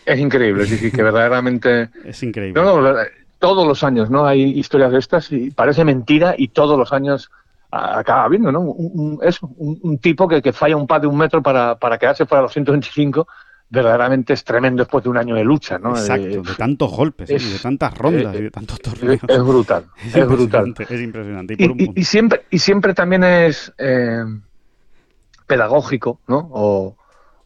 [0.03, 1.89] Es increíble, sí, sí, que verdaderamente.
[2.05, 2.59] Es increíble.
[2.59, 2.95] No, no,
[3.41, 4.25] todos los años, ¿no?
[4.25, 7.29] Hay historias de estas y parece mentira y todos los años
[7.71, 8.61] a- acaba viendo, ¿no?
[8.61, 11.75] Un, un- eso, un, un tipo que, que falla un pad de un metro para,
[11.77, 13.27] para quedarse fuera de los 125,
[13.69, 15.89] verdaderamente es tremendo después de un año de lucha, ¿no?
[15.91, 17.35] Exacto, Eh, de tantos golpes ¿eh?
[17.37, 19.21] es- y de tantas rondas eh, y de tantos es, torneos.
[19.27, 20.65] es brutal, es brutal.
[20.67, 21.53] impresionante, Es impresionante.
[21.53, 22.01] Y Y, por un y- punto.
[22.01, 24.23] y siempre, y siempre también es eh,
[25.47, 26.49] pedagógico, ¿no?
[26.51, 26.95] O,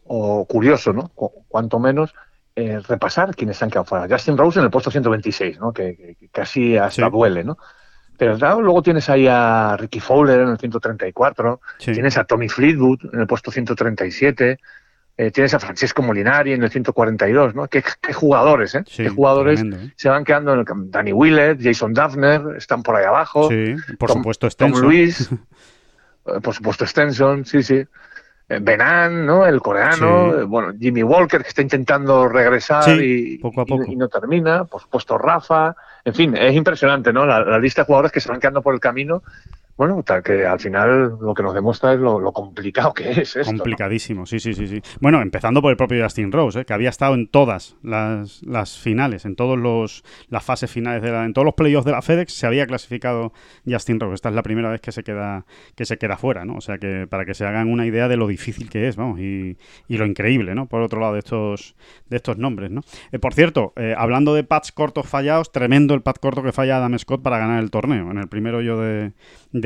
[0.04, 1.08] o curioso, ¿no?
[1.14, 2.14] Cu- cuanto menos
[2.56, 4.06] eh, repasar quiénes han quedado fuera.
[4.08, 5.72] Justin Rose en el puesto 126, ¿no?
[5.72, 7.10] Que, que- que casi hasta Sí.
[7.12, 7.56] duele, ¿no?
[8.18, 11.92] Pero claro, luego tienes ahí a Ricky Fowler en el 134, Sí.
[11.92, 14.58] tienes a Tommy Fleetwood en el puesto 137,
[15.18, 17.68] eh, tienes a Francesco Molinari en el 142, ¿no?
[17.68, 18.84] Qué, qué jugadores, ¿eh?
[18.86, 19.92] Sí, qué jugadores tremendo, ¿eh?
[19.96, 23.50] se van quedando en el Danny Willett, Jason Duffner, están por ahí abajo.
[23.50, 24.82] Sí, por Tom- supuesto, Tom Stenson.
[24.82, 25.30] Luis,
[26.26, 27.84] eh, por supuesto Stenson, sí, sí.
[28.48, 29.44] Eh, Benan, ¿no?
[29.44, 30.38] El coreano, Sí.
[30.40, 33.84] eh, bueno, Jimmy Walker que está intentando regresar Sí, y, poco a y- poco.
[33.90, 37.26] y no termina, por supuesto Rafa, en fin, es impresionante, ¿no?
[37.26, 39.24] La, la lista de jugadores que se van quedando por el camino,
[39.76, 43.44] bueno, tal que al final lo que nos demuestra es lo, complicado que es esto.
[43.44, 44.80] Complicadísimo, sí, sí, sí, sí.
[45.00, 46.64] Bueno, empezando por el propio Justin Rose, ¿eh?
[46.64, 51.10] que había estado en todas las, las finales, en todos los las fases finales de
[51.10, 53.32] la, en todos los playoffs de la FedEx se había clasificado
[53.66, 54.14] Justin Rose.
[54.14, 56.56] Esta es la primera vez que se queda que se queda fuera, ¿no?
[56.56, 59.20] O sea que para que se hagan una idea de lo difícil que es, vamos,
[59.20, 59.58] y,
[59.88, 60.66] y lo increíble, ¿no?
[60.66, 61.76] Por otro lado de estos
[62.08, 62.80] de estos nombres, ¿no?
[63.12, 66.78] Eh, por cierto, eh, hablando de pads cortos fallados, tremendo el pad corto que falla
[66.78, 68.10] Adam Scott para ganar el torneo.
[68.10, 69.12] En el primero yo de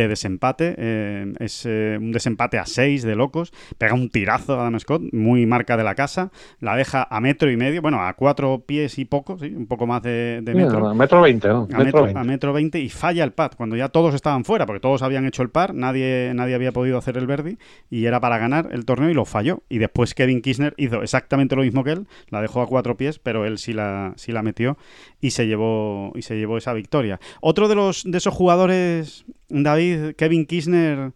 [0.08, 4.78] desempate, eh, es eh, un desempate a 6 de locos, pega un tirazo a Adam
[4.78, 8.64] Scott, muy marca de la casa, la deja a metro y medio, bueno, a cuatro
[8.66, 10.88] pies y poco, sí, un poco más de, de metro.
[10.88, 11.62] a metro veinte, ¿no?
[11.72, 12.20] A Metro metro, veinte.
[12.20, 15.26] a metro 20 y falla el pad cuando ya todos estaban fuera, porque todos habían
[15.26, 17.58] hecho el par, nadie, nadie había podido hacer el verdi
[17.90, 19.62] y era para ganar el torneo y lo falló.
[19.68, 23.18] Y después Kevin Kirchner hizo exactamente lo mismo que él, la dejó a cuatro pies,
[23.18, 24.76] pero él sí la, sí la metió
[25.20, 27.20] y se llevó y se llevó esa victoria.
[27.40, 31.12] Otro de los de esos jugadores, David, Kevin Kirchner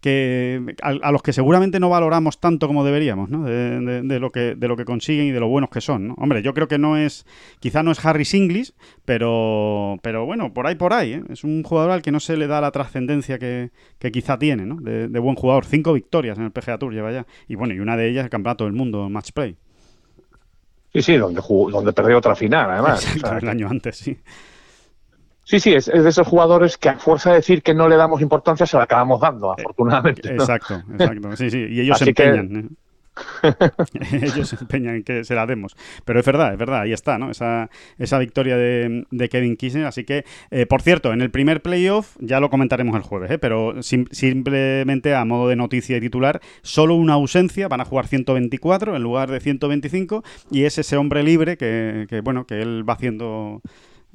[0.00, 3.44] que a, los que seguramente no valoramos tanto como deberíamos, ¿no?
[3.44, 6.08] De, de- de lo que de lo que consiguen y de lo buenos que son,
[6.08, 6.14] ¿no?
[6.16, 7.26] Hombre, yo creo que no es,
[7.60, 8.72] quizá no es Harry Singlis,
[9.04, 11.22] pero pero bueno, por ahí por ahí, ¿eh?
[11.28, 14.64] es un jugador al que no se le da la trascendencia que, que quizá tiene,
[14.64, 14.76] ¿no?
[14.76, 17.80] De, de buen jugador, cinco victorias en el PGA Tour lleva ya y bueno y
[17.80, 19.56] una de ellas el campeonato del mundo match play,
[20.92, 23.04] Sí, sí, donde, jugó- donde perdió otra final, además.
[23.04, 24.18] Exacto, O sea, el año antes, sí.
[25.44, 27.96] Sí, sí, es, es de esos jugadores que a fuerza de decir que no le
[27.96, 30.32] damos importancia se la acabamos dando, afortunadamente.
[30.34, 30.42] ¿no?
[30.42, 32.56] Exacto, exacto, sí, sí, y ellos se que- empeñan.
[32.56, 32.68] ¿eh?
[34.12, 35.76] Ellos se empeñan que se la demos.
[36.04, 37.30] Pero es verdad, es verdad, ahí está, ¿no?
[37.30, 39.86] Esa, esa victoria de, Kevin Kisner.
[39.86, 43.38] Así que, eh, por cierto, en el primer playoff, ya lo comentaremos el jueves, ¿eh?
[43.38, 48.96] pero simplemente a modo de noticia y titular, solo una ausencia, van a jugar 124
[48.96, 53.62] en lugar de 125, y es ese hombre libre que bueno, que él va haciendo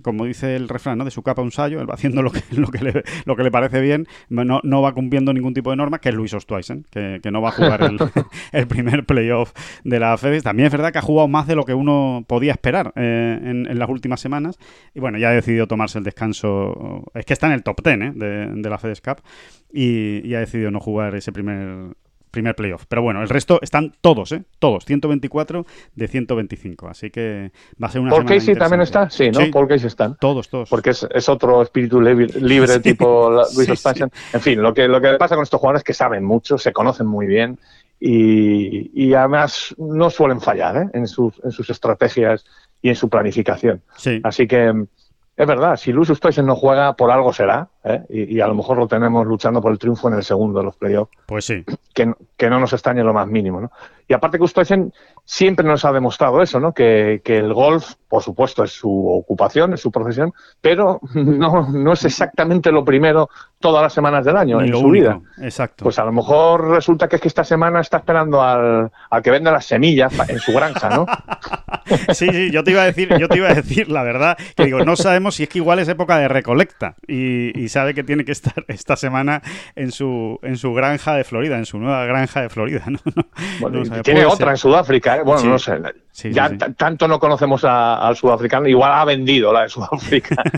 [0.01, 1.05] como dice el refrán, ¿no?
[1.05, 3.43] de su capa un sallo, él va haciendo lo que, lo que, le, lo que
[3.43, 6.85] le parece bien, no, no va cumpliendo ningún tipo de norma, que es Luis Ostweisen,
[6.89, 7.97] que, que no va a jugar el,
[8.51, 9.53] el, primer playoff
[9.83, 10.43] de la FedEx.
[10.43, 13.65] También es verdad que ha jugado más de lo que uno podía esperar eh, en,
[13.67, 14.57] en, las últimas semanas,
[14.93, 17.95] y bueno, ya ha decidido tomarse el descanso, es que está en el top 10
[17.95, 18.11] ¿eh?
[18.15, 19.21] de, de, la FedEx Cup,
[19.71, 21.95] y, y, ha decidido no jugar ese primer
[22.35, 22.85] primer playoff.
[22.87, 24.43] Pero bueno, el resto están todos, ¿eh?
[24.59, 26.87] Todos, 124 de 125.
[26.87, 29.39] Así que va a ser una Paul Casey también está, sí, ¿no?
[29.51, 30.17] Paul Casey están.
[30.17, 30.69] Todos, todos.
[30.69, 34.11] Porque es, otro espíritu libre, tipo Luis Expansion.
[34.33, 36.73] En fin, lo que, lo que pasa con estos jugadores es que saben mucho, se
[36.73, 37.57] conocen muy bien
[37.99, 40.89] y, y además no suelen fallar ¿eh?
[40.93, 42.45] en, sus, en sus estrategias
[42.81, 43.81] y en su planificación.
[44.23, 44.73] Así que
[45.37, 48.03] es verdad, si Lucius Toysen no juega, por algo será, ¿eh?
[48.09, 50.75] y, a lo mejor lo tenemos luchando por el triunfo en el segundo de los
[50.75, 51.11] playoffs.
[51.27, 51.63] Pues sí.
[51.93, 53.71] Que, que no nos extrañe lo más mínimo, ¿no?
[54.07, 54.93] Y aparte que Stoisen
[55.23, 56.73] siempre nos ha demostrado eso, ¿no?
[56.73, 61.93] Que, que, el golf, por supuesto, es su ocupación, es su profesión, pero no, no
[61.93, 65.19] es exactamente lo primero todas las semanas del año en su vida.
[65.41, 65.85] Exacto.
[65.85, 69.31] Pues a lo mejor resulta que es que esta semana está esperando al, al que
[69.31, 71.07] venda las semillas en su granja, ¿no?
[72.13, 74.65] sí, sí, yo te iba a decir, yo te iba a decir la verdad, que
[74.65, 78.05] digo, no sabemos si es que igual es época de recolecta y, y sabe que
[78.05, 79.41] tiene que estar esta semana
[79.75, 82.99] en su, en su granja de Florida, en su nueva granja de Florida, ¿no?
[83.59, 85.23] Bueno, tiene otra en Sudáfrica, ¿eh?
[85.23, 85.73] bueno, no sé.
[86.23, 90.35] Ya tanto no conocemos al sudafricano, igual ha vendido la de Sudáfrica.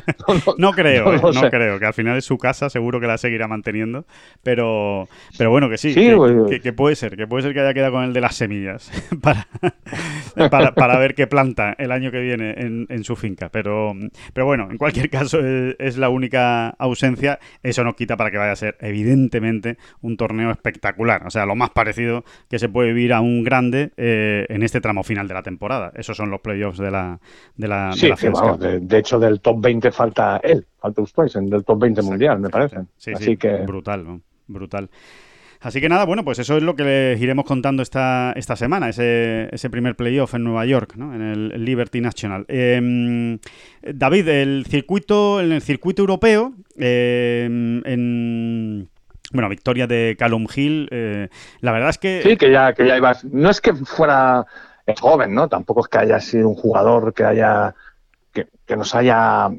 [0.57, 3.47] No, creo, no, eh, creo, que al final es su casa, seguro que la seguirá
[3.47, 4.05] manteniendo,
[4.43, 8.03] pero, pero bueno, que sí, que, puede ser, que puede ser que haya quedado con
[8.03, 8.91] el de las semillas
[9.21, 13.93] para, para, ver qué planta el año que viene en, su finca, pero,
[14.33, 18.51] pero bueno, en cualquier caso es, la única ausencia, eso no quita para que vaya
[18.51, 23.13] a ser evidentemente un torneo espectacular, o sea, lo más parecido que se puede vivir
[23.13, 25.91] a un grande eh, en este tramo final de la temporada.
[25.95, 27.19] Esos son los playoffs de la
[27.55, 31.01] de la, sí, de, hecho del top 20 falta él, falta
[31.36, 32.77] en del top 20 mundial, me parece.
[32.97, 34.89] Sí, Así que brutal, brutal.
[35.62, 38.89] Así que nada, bueno, pues eso es lo que les iremos contando esta, esta semana,
[38.89, 41.15] ese, ese primer playoff en Nueva York, ¿no?
[41.15, 42.45] en el Liberty National.
[42.47, 43.39] Em,
[43.81, 48.89] David, el circuito, en el circuito europeo, em, en
[49.31, 50.88] bueno, victoria de Callum Hill.
[50.91, 51.27] Eh,
[51.62, 52.21] la verdad es que.
[52.23, 53.25] Sí, que ya, que ya ibas.
[53.25, 54.45] No es que fuera
[54.95, 55.47] joven, ¿no?
[55.47, 57.76] Tampoco es que haya sido un jugador que haya.
[58.32, 59.50] que, nos haya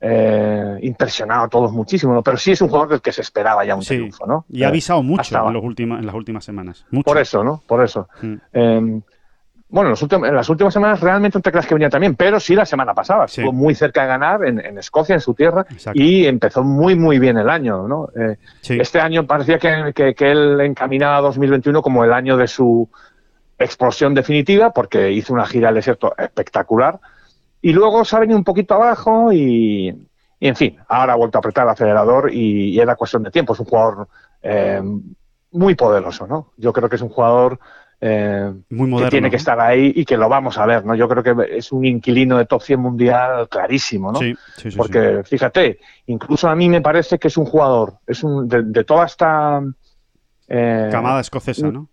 [0.00, 2.22] eh, impresionado a todos muchísimo, ¿no?
[2.22, 4.44] pero sí es un jugador del que se esperaba ya un triunfo, ¿no?
[4.48, 6.86] Y ha avisado mucho en, los últimos, en las últimas semanas.
[7.04, 7.62] Por eso, ¿no?
[7.66, 8.08] Por eso.
[8.22, 8.34] Mm.
[8.52, 9.02] Em,
[9.70, 12.64] bueno, en, las últimas semanas realmente no te creas que venía también, pero sí la
[12.64, 13.26] semana pasada.
[13.26, 17.36] Estuvo muy cerca de ganar en, Escocia, en su tierra, y empezó muy, muy bien
[17.36, 17.86] el año.
[17.86, 18.08] ¿no?
[18.16, 22.88] Eh, este año parecía que, que, él encaminaba a 2021 como el año de su
[23.58, 26.98] explosión definitiva, porque hizo una gira al desierto espectacular.
[27.60, 29.88] Y luego se ha venido un poquito abajo y,
[30.40, 33.52] en fin, ahora ha vuelto a apretar el acelerador y, era cuestión de tiempo.
[33.52, 34.08] Es un jugador
[34.42, 34.80] eh,
[35.52, 36.52] muy poderoso, ¿no?
[36.56, 37.58] Yo creo que es un jugador
[38.00, 40.94] eh, Muy moderno, que tiene que estar ahí y que lo vamos a ver, ¿no?
[40.94, 44.20] Yo creo que es un inquilino de top 100 mundial clarísimo, ¿no?
[44.76, 49.06] Porque, fíjate, incluso a mí me parece que es un jugador, es un de, toda
[49.06, 49.60] esta...
[50.46, 51.88] Eh, camada escocesa, ¿no?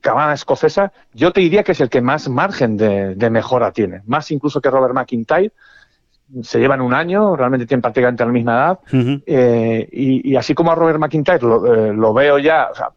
[0.00, 4.30] Camada escocesa, yo te diría que es el que más margen de, mejora tiene, más
[4.30, 5.52] incluso que Robert McIntyre,
[6.42, 8.78] se llevan un año, realmente tienen prácticamente la misma edad.
[9.26, 12.90] Eh, y, así como a Robert McIntyre lo, lo veo ya, o sea,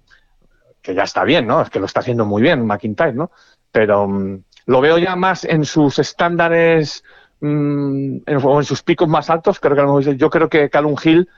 [0.84, 1.62] que ya está bien, ¿no?
[1.62, 3.32] Es que lo está haciendo muy bien McIntyre, ¿no?
[3.72, 7.04] Pero mm, lo veo ya más en sus estándares
[7.40, 9.60] mm, en, o en sus picos más altos.
[9.60, 11.30] Creo que yo creo que Calum Hill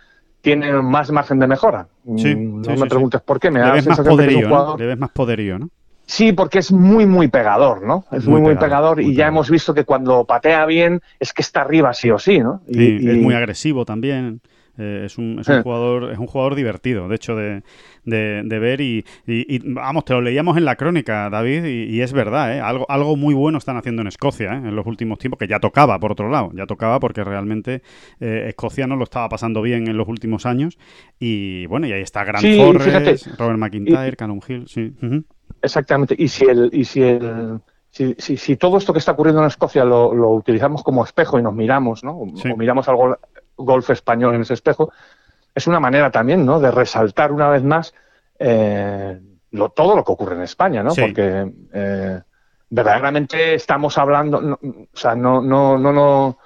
[0.46, 1.88] tiene más margen de mejora.
[2.18, 3.50] Sí, mm, no me preguntes por qué.
[3.50, 4.78] Me da más poderío, ¿no?
[4.78, 5.70] Le ves más poderío, ¿no?
[6.06, 8.06] Sí, porque es muy, muy pegador, ¿no?
[8.12, 11.62] Es muy, muy, pegador, y ya hemos visto que cuando patea bien es que está
[11.62, 12.62] arriba sí o sí, ¿no?
[12.68, 14.40] Y, es muy agresivo también.
[14.78, 17.64] Eh, es, un, es, un jugador, es un jugador divertido, de hecho, de,
[18.06, 18.82] de, ver.
[18.82, 19.04] Y,
[19.66, 22.62] vamos, te lo leíamos en la crónica, David, y, es verdad, ¿eh?
[22.62, 24.58] algo, algo muy bueno están haciendo en Escocia ¿eh?
[24.58, 27.82] en los últimos tiempos, que ya tocaba, por otro lado, ya tocaba porque realmente
[28.20, 30.78] eh, Escocia no lo estaba pasando bien en los últimos años.
[31.20, 34.94] Y bueno, y ahí está Grant Forrest, Robert McIntyre, Callum Hill, sí.
[35.62, 36.70] Exactamente, y si el.
[36.72, 37.60] Y si el...
[37.90, 41.42] Si, si, todo esto que está ocurriendo en Escocia lo, lo utilizamos como espejo y
[41.42, 42.12] nos miramos, ¿no?
[42.12, 43.18] O miramos algo
[43.58, 44.92] golf español en ese espejo,
[45.56, 46.60] es una manera también ¿no?
[46.60, 47.94] de resaltar una vez más
[48.38, 49.20] eh,
[49.52, 50.92] lo, todo lo que ocurre en España, ¿no?
[50.92, 51.02] Sí.
[51.02, 52.22] Porque eh,
[52.70, 56.38] verdaderamente estamos hablando, no, o sea, no, no, no, no,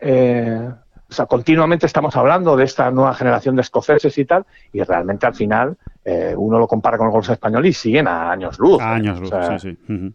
[0.00, 0.70] eh,
[1.08, 5.26] o sea, continuamente estamos hablando de esta nueva generación de escoceses y tal, y realmente
[5.26, 8.80] al final eh, uno lo compara con el golf español y siguen a años luz.
[8.80, 10.14] A años O luz, sea, sí, sí.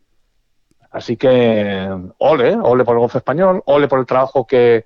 [0.92, 1.90] Así que
[2.20, 4.86] ole, ole por el golf español, ole por el trabajo que,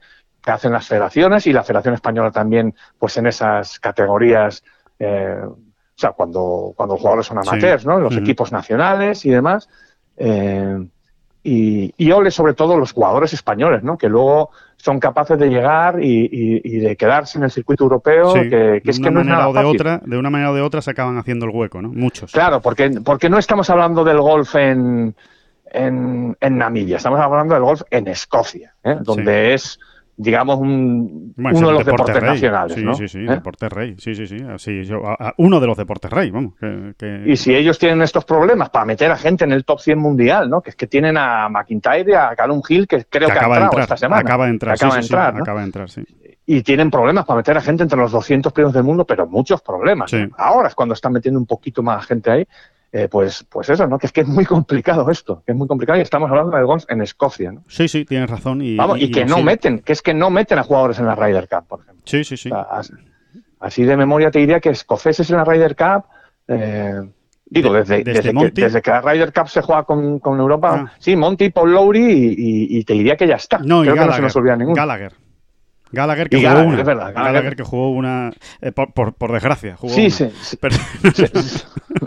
[0.49, 4.63] que hacen las federaciones y la Federación Española también, pues en esas categorías,
[4.97, 5.55] eh, o
[5.95, 7.49] sea, cuando, cuando los jugadores son Sí.
[7.49, 7.99] amateurs, ¿no?
[7.99, 9.69] Los equipos nacionales y demás.
[10.17, 10.87] Eh,
[11.43, 13.97] y, y ole sobre todo los jugadores españoles, ¿no?
[13.97, 18.33] Que luego son capaces de llegar y, y- y de quedarse en el circuito europeo,
[18.33, 19.75] Sí, que, que es de que una no es manera nada o de fácil.
[19.81, 21.89] otra, de una manera o de otra se acaban haciendo el hueco, ¿no?
[21.89, 22.31] Muchos.
[22.31, 25.15] Claro, porque, porque no estamos hablando del golf en,
[25.71, 28.97] en, en Namibia, estamos hablando del golf en Escocia, ¿eh?
[29.01, 29.79] donde es,
[30.21, 32.29] digamos, un, Bueno, uno de los deporte deportes rey.
[32.33, 32.75] nacionales.
[32.75, 32.93] Sí, ¿no?
[32.93, 33.27] sí, sí, ¿Eh?
[33.29, 33.95] deporte rey.
[33.97, 34.35] Sí, sí, sí.
[34.53, 36.55] Así, yo- a- a- uno de los deportes rey, vamos.
[36.59, 39.79] que- que- Y si ellos tienen estos problemas para meter a gente en el top
[39.79, 40.59] 100 mundial, ¿no?
[40.61, 43.41] que es que tienen a McIntyre y a Callum Hill, que creo que, que ha
[43.43, 43.83] acaba de entrado entrar.
[43.83, 44.21] esta semana.
[44.21, 45.41] Acaba de entrar, acaba sí, de sí, entrar, ¿no?
[45.41, 46.03] acaba de entrar, sí.
[46.45, 49.61] y tienen problemas para meter a gente entre los 200 primeros del mundo, pero muchos
[49.61, 50.11] problemas.
[50.35, 52.47] Ahora es cuando están metiendo un poquito más gente ahí.
[52.91, 53.97] Eh, pues, pues eso, ¿no?
[53.99, 56.65] Que es que es muy complicado esto, que es muy complicado y estamos hablando del
[56.65, 57.63] golf en Escocia, ¿no?
[57.67, 58.61] Sí, sí, tienes razón.
[58.61, 59.43] Y, Vamos, y, que no sí.
[59.43, 62.01] meten, que es que no meten a jugadores en la Ryder Cup, por ejemplo.
[62.05, 62.49] Sí, sí, sí.
[62.49, 62.91] O sea, as-
[63.59, 66.05] así de memoria te diría que escoceses en la Ryder Cup,
[66.47, 67.01] eh,
[67.45, 68.61] digo, De- desde, desde desde, que, Monty.
[68.61, 70.91] desde que la Ryder Cup se juega con, con Europa, Ah.
[70.97, 73.59] sí, Monty, Paul Lowry y, te diría que ya está.
[73.59, 74.75] No, y Creo que no se nos olvida ninguno.
[74.75, 75.13] Gallagher.
[75.91, 76.79] Gallagher que Y jugó Gallagher, una.
[76.81, 77.55] es verdad, Gallagher, Gallagher.
[77.55, 78.31] que jugó una.
[78.61, 79.75] eh, por, por, por desgracia.
[79.75, 80.09] Jugó Sí, una.
[80.11, 80.57] sí, sí.
[80.59, 80.75] Pero-
[81.13, 81.25] Sí.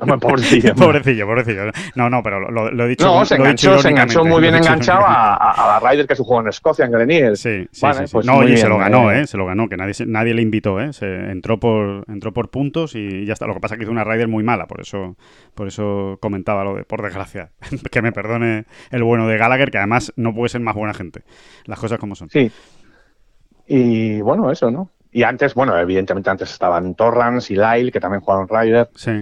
[0.00, 0.74] Hombre, pobrecillo.
[0.76, 1.62] pobrecillo, pobrecillo.
[1.94, 3.04] No, no, pero lo, lo he dicho.
[3.04, 6.48] No, se enganchó, se enganchó muy bien enganchado a, la Ryder que se jugó en
[6.48, 7.36] Escocia, en Grenier.
[7.36, 9.22] Sí, sí, Vale, pues no, y se lo ganó, eh.
[9.22, 9.26] ¿eh?
[9.26, 10.92] Se lo ganó, que nadie, nadie le invitó, ¿eh?
[10.92, 13.46] Se entró por, entró por puntos y ya está.
[13.46, 15.16] Lo que pasa es que hizo una Ryder muy mala, por eso,
[15.54, 17.50] por eso comentaba lo de, por desgracia.
[17.90, 21.22] que me perdone el bueno de Gallagher, que además no puede ser más buena gente.
[21.64, 22.30] Las cosas como son.
[22.30, 22.50] Sí.
[23.66, 24.90] Y bueno, eso, ¿no?
[25.12, 28.88] Y antes, bueno, evidentemente antes estaban Torrance y Lyle, que también jugaron Ryder.
[28.94, 29.12] Sí.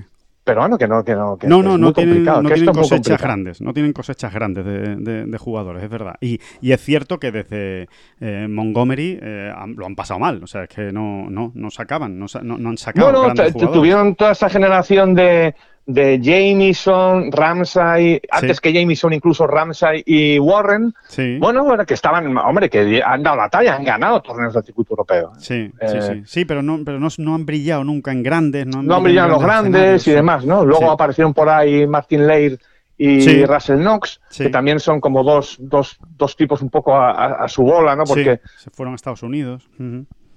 [0.43, 1.37] Pero bueno, que no, que no.
[1.37, 3.61] Que No, no, es no muy tienen, complicado, no que tienen es muy cosechas grandes,
[3.61, 6.15] no tienen cosechas grandes de, de- de jugadores, es verdad.
[6.21, 7.89] Y, y es cierto que desde
[8.21, 11.71] eh, Montgomery eh, han- lo han pasado mal, o sea, es que no, no, no
[11.71, 13.79] sacaban, no, no, no han sacado grandes tu- jugadores.
[13.81, 15.55] tuvieron toda esa generación de,
[15.87, 22.37] de Jamieson, Ramsay, antes que Jamieson incluso Ramsay y Warren, Sí, bueno, bueno, que estaban,
[22.39, 25.33] hombre, que han dado la talla, han ganado torneos del circuito europeo.
[25.39, 28.67] sí, eh, sí, sí, sí, pero no, pero no, no han brillado nunca en grandes,
[28.67, 30.65] no han, No han brillado brillado los en grandes y demás, ¿no?
[30.65, 32.59] Luego aparecieron por ahí Martin Leir
[32.97, 33.45] y.
[33.47, 37.49] Russell Knox, que también son como dos, dos, dos tipos un poco a, a- a
[37.49, 38.05] su bola, ¿no?
[38.05, 39.69] Porque, Sí, se fueron a Estados Unidos.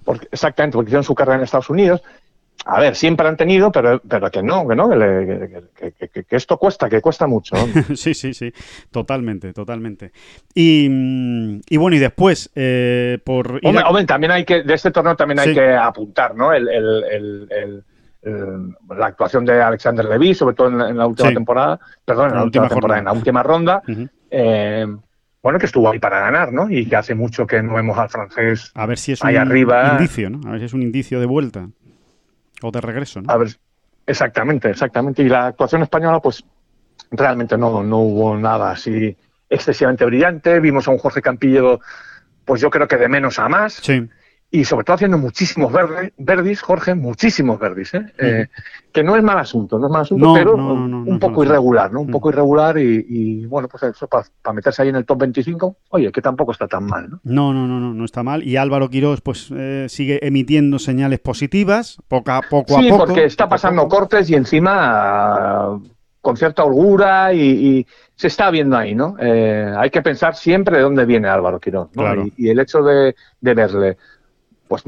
[0.04, 2.02] porque- exactamente, porque hicieron su carrera en Estados Unidos.
[2.66, 6.08] A ver, siempre han tenido, pero, pero que no, que no, que, le- que- que-
[6.08, 7.54] que- que esto cuesta, que cuesta mucho.
[7.94, 8.52] sí, sí, sí,
[8.90, 10.12] totalmente, totalmente.
[10.54, 10.88] Y,
[11.68, 13.60] y bueno, y después, eh, por...
[13.62, 15.54] Hombre, a- hombre, también hay que, de este torneo también hay Sí.
[15.54, 16.54] que apuntar, ¿no?
[16.54, 17.84] El,
[18.96, 21.34] la actuación de Alexander Levy, sobre todo en la, en la última Sí.
[21.34, 22.98] temporada, perdón, en La última, temporada, jornada.
[23.00, 23.82] en la última ronda,
[24.30, 24.86] eh,
[25.42, 26.70] bueno, que estuvo ahí para ganar, ¿no?
[26.70, 28.72] Y que hace mucho que no vemos al francés.
[28.74, 29.90] A ver si es Ahí un arriba.
[29.92, 30.40] indicio, ¿no?
[30.48, 31.68] A ver si es un indicio de vuelta
[32.64, 33.32] o de regreso, ¿no?
[33.32, 33.48] A ver,
[34.06, 35.22] exactamente, exactamente.
[35.22, 36.44] Y la actuación española, pues
[37.10, 39.16] realmente no, no hubo nada así
[39.48, 40.60] excesivamente brillante.
[40.60, 41.80] Vimos a un Jorge Campillo,
[42.44, 43.74] pues yo creo que de menos a más.
[43.74, 44.08] Sí,
[44.56, 48.06] y sobre todo haciendo muchísimos verde, verdis, Jorge, muchísimos verdis, ¿eh?
[48.18, 48.46] Eh,
[48.92, 51.42] que no es mal asunto, no es mal asunto, No, pero no, no, un poco
[51.42, 52.02] irregular, ¿no?
[52.02, 52.12] Un Mm.
[52.12, 56.12] poco irregular y, y, bueno, pues eso para meterse ahí en el top 25, oye,
[56.12, 57.20] que tampoco está tan mal, ¿no?
[57.24, 58.44] no, no, no, no, no está mal.
[58.44, 63.06] Y Álvaro Quirós, pues, eh, sigue emitiendo señales positivas, poco a poco sí, a poco.
[63.06, 65.80] porque está pasando cortes y encima
[66.20, 69.16] con cierta holgura y, y se está viendo ahí, ¿no?
[69.20, 72.02] Eh, hay que pensar siempre de dónde viene Álvaro Quirón, ¿no?
[72.02, 72.24] Claro.
[72.26, 73.98] Y, y el hecho de, de verle,
[74.68, 74.84] pues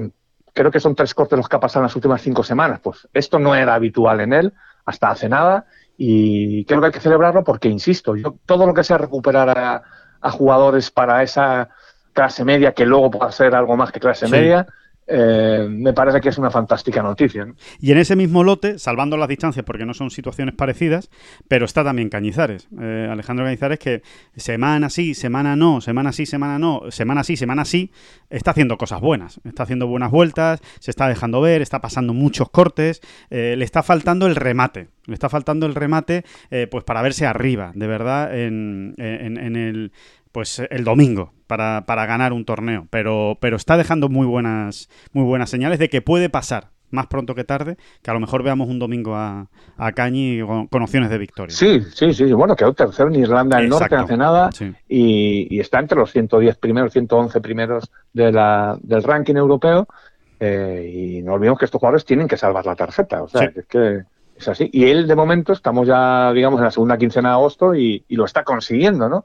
[0.52, 3.06] creo que son tres cortes los que ha pasado en las últimas cinco semanas, pues
[3.12, 4.52] esto no era habitual en él
[4.84, 5.66] hasta hace nada
[5.98, 9.82] y creo que hay que celebrarlo porque, insisto, yo todo lo que sea recuperar a,
[10.20, 11.68] a jugadores para esa
[12.12, 14.32] clase media que luego pueda ser algo más que clase Sí.
[14.32, 14.66] media,
[15.06, 17.44] eh, me parece que es una fantástica noticia.
[17.44, 17.54] ¿no?
[17.80, 21.10] Y en ese mismo lote, salvando las distancias porque no son situaciones parecidas,
[21.48, 22.68] pero está también Cañizares.
[22.80, 24.02] Eh, Alejandro Cañizares que
[24.36, 27.90] semana sí, semana no, semana sí, semana no, semana sí, semana sí,
[28.30, 29.40] está haciendo cosas buenas.
[29.44, 33.00] Está haciendo buenas vueltas, se está dejando ver, está pasando muchos cortes,
[33.30, 34.88] eh, le está faltando el remate.
[35.06, 36.24] Le está faltando el remate
[36.70, 39.92] pues para verse arriba, de verdad, en- en el
[40.36, 42.88] pues el domingo para, para ganar un torneo.
[42.90, 47.34] Pero, pero está dejando muy buenas, muy buenas señales de que puede pasar más pronto
[47.34, 51.16] que tarde, que a lo mejor veamos un domingo a, a Cañi con, opciones de
[51.16, 51.56] victoria.
[51.56, 52.30] Sí, sí, sí.
[52.34, 54.50] Bueno, quedó tercero en Irlanda del Norte hace nada
[54.86, 59.88] y, está entre los 110 primeros, 111 primeros de la, del ranking europeo.
[60.38, 63.22] Eh, y no olvidemos que estos jugadores tienen que salvar la tarjeta.
[63.22, 64.02] O sea, es que
[64.36, 64.68] es así.
[64.70, 68.16] Y él, de momento, estamos ya, digamos, en la segunda quincena de agosto y, y
[68.16, 69.24] lo está consiguiendo, ¿no?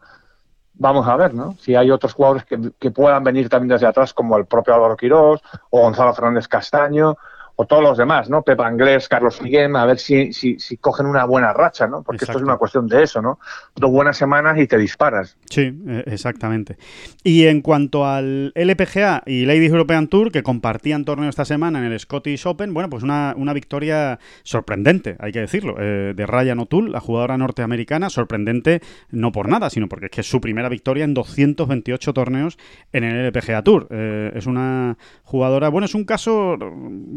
[0.74, 1.56] Vamos a ver, ¿no?
[1.60, 5.42] Si hay otros jugadores que, puedan venir también desde atrás, como el propio Álvaro Quirós
[5.70, 7.18] o Gonzalo Fernández Castaño
[7.62, 8.42] o todos los demás, ¿no?
[8.42, 12.02] Pepa Anglés, Carlos Miguel, a ver si, si, si, cogen una buena racha, ¿no?
[12.02, 13.38] Porque esto es una cuestión de eso, ¿no?
[13.76, 15.38] Dos buenas semanas y te disparas.
[15.48, 16.78] Sí, e, exactamente.
[17.24, 21.92] Y en cuanto al LPGA y Ladies European Tour, que compartían torneo esta semana en
[21.92, 26.58] el Scottish Open, bueno, pues una, una victoria sorprendente, hay que decirlo, eh, de Ryan
[26.62, 28.82] O'Toole, la jugadora norteamericana, sorprendente
[29.12, 32.58] no por nada, sino porque es que es su primera victoria en 228 torneos
[32.92, 33.86] en el LPGA Tour.
[33.92, 36.58] Eh, es una jugadora, bueno, es un caso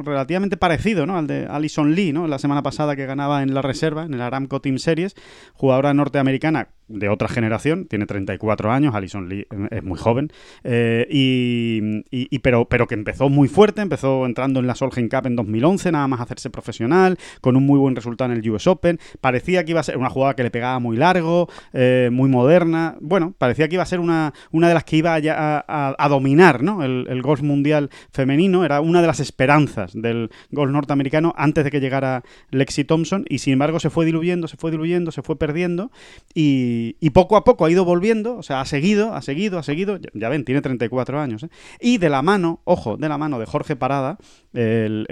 [0.05, 1.17] relativamente parecido ¿no?
[1.17, 2.27] al de Alison Lee, ¿no?
[2.27, 5.15] la semana pasada que ganaba en la reserva, en el Aramco Team Series,
[5.55, 10.31] jugadora norteamericana de otra generación, tiene 34 años, Alison Lee es muy joven,
[10.65, 15.37] eh, y, pero, pero que empezó muy fuerte, empezó entrando en la Solheim Cup en
[15.37, 19.65] 2011, nada más hacerse profesional, con un muy buen resultado en el US Open, parecía
[19.65, 23.35] que iba a ser una jugada que le pegaba muy largo, eh, muy moderna, bueno,
[23.39, 26.85] parecía que iba a ser una, una de las que iba a, a, dominar ¿no?
[26.85, 31.71] el, el, golf mundial femenino, era una de las esperanzas del golf norteamericano antes de
[31.71, 35.39] que llegara Lexi Thompson, y sin embargo se fue diluyendo, se fue diluyendo, se fue
[35.39, 35.91] perdiendo,
[36.35, 39.63] y y, poco a poco ha ido volviendo, o sea, ha seguido, ha seguido, ha
[39.63, 41.43] seguido, ya, ven, tiene 34 años.
[41.45, 41.49] ¿eh?
[41.81, 44.19] Y de la mano, ojo, de la mano de Jorge Parada,
[44.53, 45.07] el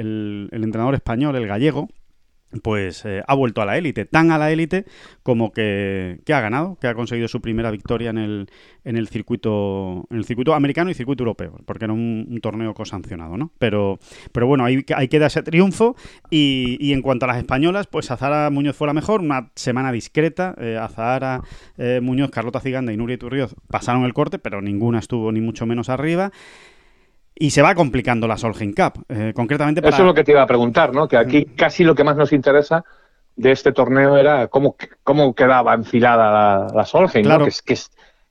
[0.52, 1.88] entrenador español, el gallego,
[2.60, 4.84] pues eh, ha vuelto a la élite, tan a la élite
[5.22, 8.50] como que, ha ganado, que ha conseguido su primera victoria en el,
[8.84, 13.36] en el circuito en el circuito americano y circuito europeo, porque era un, torneo cosancionado,
[13.36, 13.52] ¿no?
[13.58, 13.98] Pero,
[14.32, 15.94] pero bueno, ahí, ahí queda ese triunfo
[16.28, 20.54] y, en cuanto a las españolas, pues Azara Muñoz fue la mejor, una semana discreta,
[20.58, 21.40] eh, Azara
[21.78, 25.66] eh, Muñoz, Carlota Ciganda y Nuria Turrioz pasaron el corte, pero ninguna estuvo ni mucho
[25.66, 26.32] menos arriba
[27.34, 29.04] y se va complicando la Solheim Cup.
[29.08, 31.08] Eh, concretamente Eso es lo que te iba a preguntar, ¿no?
[31.08, 31.56] Que aquí mm.
[31.56, 32.84] casi lo que más nos interesa
[33.36, 37.46] de este torneo era cómo, cómo quedaba enfilada la, la Solheim, claro.
[37.46, 37.50] ¿no?
[37.64, 37.76] Que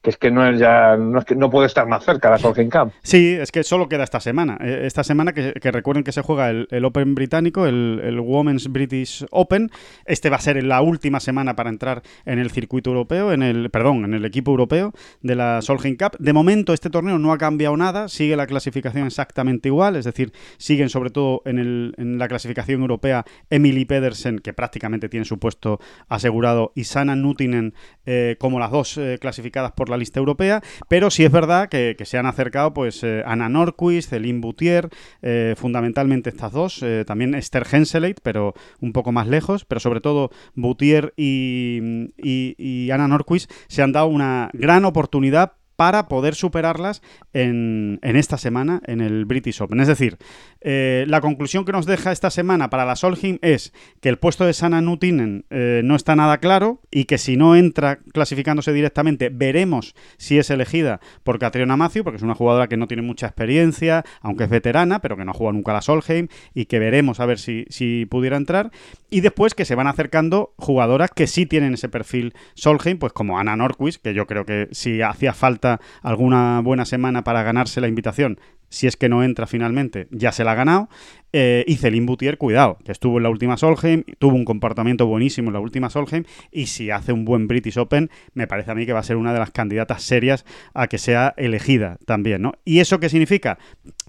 [0.02, 2.40] que es que no es ya no es que no puede estar más cerca la
[2.40, 2.92] Solheim Cup.
[3.04, 4.58] Sí, es que solo queda esta semana.
[4.62, 9.70] Eh, esta semana que, recuerden que se juega el, Open británico, el, Women's British Open.
[10.06, 13.70] Este va a ser la última semana para entrar en el circuito europeo, en el
[13.70, 14.92] perdón, en el equipo europeo
[15.22, 16.18] de la Solheim Cup.
[16.18, 20.34] De momento este torneo no ha cambiado nada, sigue la clasificación exactamente igual, es decir,
[20.58, 25.38] siguen sobre todo en, el, en la clasificación europea Emily Pedersen, que prácticamente tiene su
[25.38, 27.74] puesto asegurado, y Sana Nutinen
[28.06, 31.96] eh, como las dos eh, clasificadas por la lista europea, pero sí es verdad que,
[32.02, 34.90] se han acercado pues eh, Ana Norquist, Celine Boutier,
[35.22, 40.02] eh, fundamentalmente estas dos, eh, también Esther Henseleit, pero un poco más lejos, pero sobre
[40.02, 46.36] todo Boutier y, y, y Ana Norquist se han dado una gran oportunidad para poder
[46.36, 47.02] superarlas
[47.34, 49.80] en, esta semana en el British Open.
[49.80, 50.20] Es decir,
[50.62, 54.46] eh, la conclusión que nos deja esta semana para la Solheim es que el puesto
[54.46, 59.30] de Sana Nutinen eh, no está nada claro y que si no entra clasificándose directamente,
[59.30, 63.26] veremos si es elegida por Catriona Matthew, porque es una jugadora que no tiene mucha
[63.26, 66.78] experiencia, aunque es veterana, pero que no ha jugado nunca a la Solheim y que
[66.78, 68.72] veremos a ver si, si pudiera entrar.
[69.10, 73.40] Y después que se van acercando jugadoras que sí tienen ese perfil Solheim, pues como
[73.40, 77.88] Ana Norquist, que yo creo que si hacía falta alguna buena semana para ganarse la
[77.88, 78.40] invitación,
[78.72, 80.90] si es que no entra finalmente, ya se la ha ganado.
[81.34, 85.50] Eh, y Celine Boutier, cuidado, que estuvo en la última Solheim, tuvo un comportamiento buenísimo
[85.50, 88.86] en la última Solheim, y si hace un buen British Open, me parece a mí
[88.86, 92.54] que va a ser una de las candidatas serias a que sea elegida también, ¿no?
[92.66, 93.60] ¿Y eso qué significa?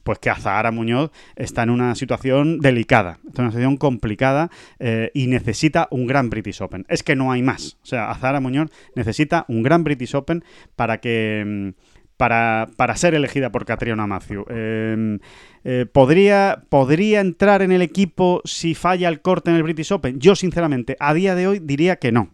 [0.02, 4.50] Pues que Azahara Muñoz está en una situación delicada, está en una situación complicada
[4.80, 6.84] eh, y necesita un gran British Open.
[6.88, 7.78] Es que no hay más.
[7.82, 10.42] O sea, Azahara Muñoz necesita un gran British Open
[10.74, 11.91] para que mm,
[12.22, 14.44] para, para ser elegida por Catriona Matthew.
[14.48, 15.18] Em,
[15.64, 20.20] eh, ¿podría, ¿Podría entrar en el equipo si falla el corte en el British Open?
[20.20, 22.30] Yo, sinceramente, a día de hoy diría que no.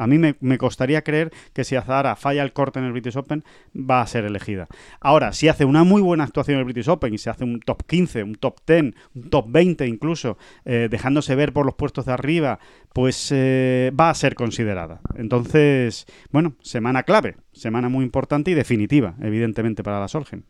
[0.00, 3.44] A mí me, costaría creer que si Azahara falla el corte en el British Open,
[3.76, 4.66] va a ser elegida.
[4.98, 7.60] Ahora, si hace una muy buena actuación en el British Open y se hace un
[7.60, 12.06] top 15, un top 10, un top 20 incluso, eh, dejándose ver por los puestos
[12.06, 12.58] de arriba,
[12.94, 15.00] pues eh, va a ser considerada.
[15.16, 20.46] Entonces, bueno, semana clave, semana muy importante y definitiva, evidentemente, para la Solgen.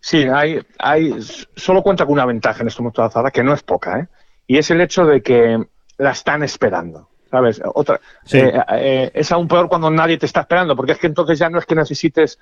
[0.00, 0.26] Sí,
[0.78, 1.12] hay,
[1.54, 4.08] solo cuenta con una ventaja en este momento de Azahara, que no es poca, ¿eh?
[4.48, 5.64] y es el hecho de que
[5.96, 7.08] la están esperando.
[7.34, 7.60] ¿Sabes?
[7.74, 8.00] Otra,
[8.32, 11.50] eh, eh, es aún peor cuando nadie te está esperando, porque es que entonces ya
[11.50, 12.38] no es que necesites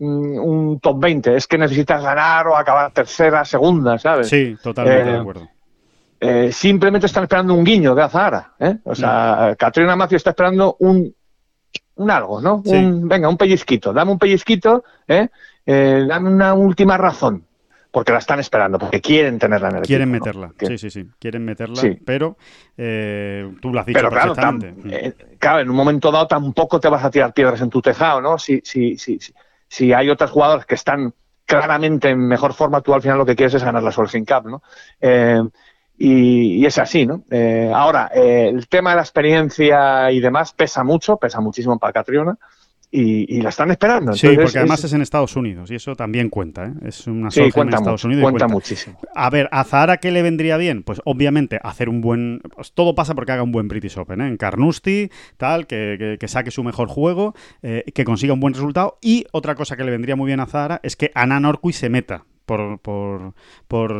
[0.00, 4.28] mm, un top 20, es que necesitas ganar o acabar tercera, segunda, ¿sabes?
[4.28, 5.48] Sí, totalmente Eh, de acuerdo.
[6.18, 8.78] Eh, simplemente están esperando un guiño de Azahara, ¿eh?
[8.82, 11.14] O sea, Catriona Macio está esperando un,
[11.94, 12.62] un algo, ¿no?
[12.64, 12.74] Sí.
[12.74, 17.44] Un, venga, un pellizquito, dame un pellizquito, dame una última razón,
[17.92, 20.48] porque la están esperando, porque quieren tenerla en el Quieren equipo, ¿no?
[20.48, 21.96] meterla, sí, sí, sí, quieren meterla, Sí.
[22.04, 22.36] pero
[22.76, 24.34] eh, tú lo has dicho Pero claro,
[24.88, 28.20] eh, claro, en un momento dado tampoco te vas a tirar piedras en tu tejado,
[28.20, 28.38] ¿no?
[28.38, 29.32] Si, si, si, si,
[29.68, 31.12] si hay otros jugadores que están
[31.44, 34.46] claramente en mejor forma, tú al final lo que quieres es ganar la Solheim Cup,
[34.48, 34.62] ¿no?
[34.98, 35.42] Eh,
[35.98, 37.24] y, y es así, ¿no?
[37.30, 41.92] Eh, ahora, eh, el tema de la experiencia y demás pesa mucho, pesa muchísimo para
[41.92, 42.38] Catriona
[42.94, 44.12] y, y la están esperando.
[44.12, 46.72] Sí, Entonces, porque además es- es en Estados Unidos y eso también cuenta, ¿eh?
[46.86, 48.48] Es una sí, en Estados mucho, Unidos y cuenta cuenta.
[48.48, 48.98] muchísimo.
[49.14, 50.82] A ver, ¿a Zahara qué le vendría bien?
[50.82, 52.40] Pues obviamente hacer un buen...
[52.54, 54.28] pues, todo pasa porque haga un buen British Open, ¿eh?
[54.28, 58.52] En Carnoustie, tal, que, que- que saque su mejor juego, eh, que consiga un buen
[58.52, 58.98] resultado.
[59.00, 61.88] Y otra cosa que le vendría muy bien a Zahara es que Ana Norquist se
[61.88, 62.24] meta.
[62.44, 63.34] Por, por,
[63.68, 63.94] por,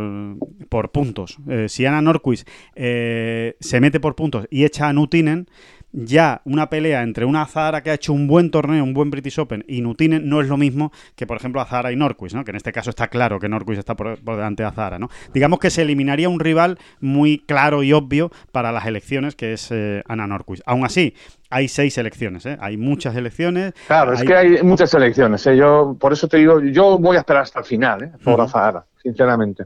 [0.69, 1.39] por puntos.
[1.49, 5.47] Eh, si Ana Norquist eh, se mete por puntos y echa a Nutinen,
[5.93, 9.39] ya una pelea entre una Zahara que ha hecho un buen torneo, un buen British
[9.39, 12.45] Open, y Nutinen no es lo mismo que, por ejemplo, Zahara y Norquist, ¿no?
[12.45, 15.09] Que en este caso está claro que Norquist está por, por delante de Zahara, ¿no?
[15.35, 19.69] Digamos que se eliminaría un rival muy claro y obvio para las elecciones, que es
[19.71, 20.63] eh, Ana Norquist.
[20.67, 21.15] Aún así,
[21.51, 22.57] hay seis elecciones, ¿eh?
[22.61, 23.75] Hay muchas elecciones.
[23.87, 25.47] Claro, es que hay muchas elecciones.
[25.47, 25.57] ¿eh?
[25.57, 28.13] Yo, por eso te digo, yo voy a esperar hasta el final, ¿eh?
[28.25, 28.43] por Ujú.
[28.43, 29.65] Azahara, sinceramente.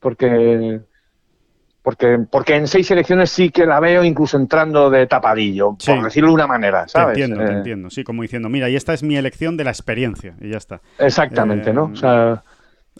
[0.00, 0.80] Porque,
[1.82, 5.90] porque, porque en seis elecciones sí que la veo incluso entrando de tapadillo, Sí.
[5.92, 7.18] por decirlo de una manera, Te ¿sabes?
[7.18, 7.90] entiendo, te Eh, entiendo.
[7.90, 10.80] Sí, como diciendo, mira, y esta es mi elección de la experiencia, y ya está.
[10.98, 11.90] Exactamente, Eh, ¿no?
[11.92, 12.42] O sea,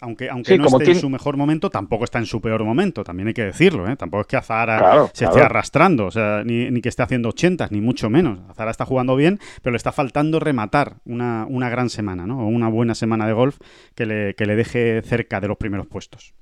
[0.00, 2.40] Aunque, aunque Sí, no como esté tiene- en su mejor momento, tampoco está en su
[2.40, 3.94] peor momento, también hay que decirlo, ¿eh?
[3.94, 5.36] Tampoco es que Azahara Claro, se claro.
[5.36, 8.38] esté arrastrando, o sea, ni, ni que esté haciendo ochentas, ni mucho menos.
[8.48, 12.38] Azahara está jugando bien, pero le está faltando rematar una, una gran semana, ¿no?
[12.40, 13.58] O una buena semana de golf
[13.94, 16.32] que le, que le deje cerca de los primeros puestos.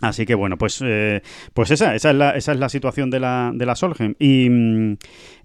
[0.00, 1.22] Así que bueno, pues, eh,
[1.54, 4.14] pues esa, esa, es la, esa es la situación de la, de la Solheim.
[4.20, 4.46] Y,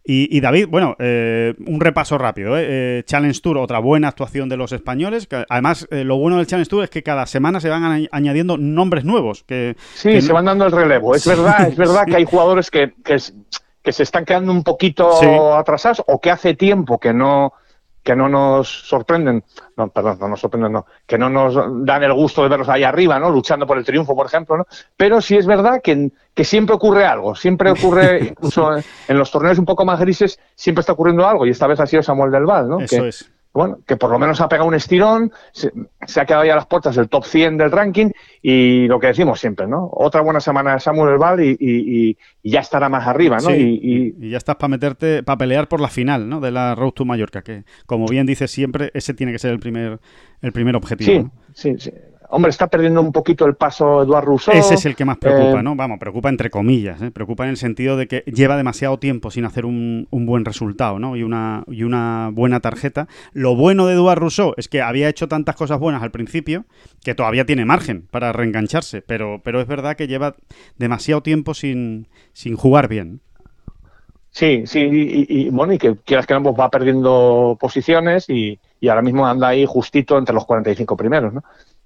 [0.06, 2.58] y, y David, bueno, eh, un repaso rápido.
[2.58, 2.66] ¿eh?
[3.00, 5.26] Eh, Challenge Tour, otra buena actuación de los españoles.
[5.28, 8.10] que además, eh, lo bueno del Challenge Tour es que cada semana se van añ-
[8.12, 9.44] añadiendo nombres nuevos.
[9.44, 11.16] Que, sí, que se no- van dando el relevo.
[11.16, 15.26] Es verdad, es verdad que hay jugadores que, que, se están quedando un poquito Sí.
[15.58, 17.54] atrasados o que hace tiempo que no
[18.04, 19.44] que no nos sorprenden,
[19.78, 22.84] no, perdón, no nos sorprenden, no, que no nos dan el gusto de verlos ahí
[22.84, 23.30] arriba, ¿no?
[23.30, 24.66] Luchando por el triunfo, por ejemplo, ¿no?
[24.98, 28.72] Pero sí es verdad que, que siempre ocurre algo, siempre ocurre, incluso
[29.08, 31.88] en, los torneos un poco más grises, siempre está ocurriendo algo, y esta vez ha
[31.88, 32.82] sido Samuel Del Val, ¿no?
[32.82, 33.32] Eso que, es.
[33.54, 35.72] Bueno, que por lo menos ha pegado un estirón, se,
[36.08, 38.10] se ha quedado ya a las puertas del top 100 del ranking
[38.42, 39.90] y lo que decimos siempre, ¿no?
[39.94, 43.50] Otra buena semana de Samuel Val y, y- y- y ya estará más arriba, ¿no?
[43.52, 43.80] Sí,
[44.20, 46.40] Y, ya estás para meterte, para pelear por la final ¿no?
[46.42, 49.60] de la Road to Mallorca, que como bien dices siempre, ese tiene que ser el
[49.60, 50.00] primer,
[50.42, 51.12] el primer objetivo.
[51.12, 51.32] sí, ¿no?
[51.54, 51.92] sí, sí.
[52.36, 54.56] Hombre, está perdiendo un poquito el paso Eduard Rousseau.
[54.56, 55.76] Ese es el que más preocupa, eh, ¿no?
[55.76, 57.12] Vamos, preocupa entre comillas, ¿eh?
[57.12, 60.98] Preocupa en el sentido de que lleva demasiado tiempo sin hacer un, un buen resultado,
[60.98, 61.16] ¿no?
[61.16, 63.08] Y una, y una buena tarjeta.
[63.34, 66.66] Lo bueno de Eduard Rousseau es que había hecho tantas cosas buenas al principio
[67.04, 70.36] que todavía tiene margen para reengancharse, pero, pero es verdad que lleva
[70.78, 73.22] demasiado tiempo sin, sin jugar bien.
[74.32, 78.60] Sí, sí, y, y- bueno, y que quieras que no, pues va perdiendo posiciones y,
[78.80, 81.44] y ahora mismo anda ahí justito entre los 45 primeros, ¿no?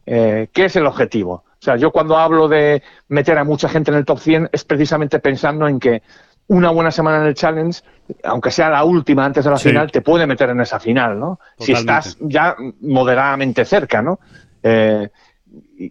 [0.09, 1.43] Eh, ¿Qué es el objetivo?
[1.59, 4.63] O sea, yo cuando hablo de meter a mucha gente en el top 100 es
[4.63, 6.01] precisamente pensando en que
[6.47, 7.77] una buena semana en el Challenge,
[8.23, 9.67] aunque sea la última antes de la Sí.
[9.69, 11.39] final, te puede meter en esa final, ¿no?
[11.59, 14.19] Si estás ya moderadamente cerca, ¿no?
[14.63, 15.09] Eh,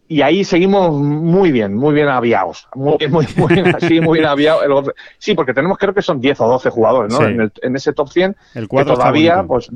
[0.08, 2.68] y, ahí seguimos muy bien, muy bien aviados.
[2.74, 4.90] Muy, bien, muy, muy bien, así, muy bien aviados.
[5.18, 7.18] Sí, porque tenemos creo que son 10 o 12 jugadores, ¿no?
[7.18, 7.24] Sí.
[7.26, 9.70] En, el- en ese top 100 El que todavía pues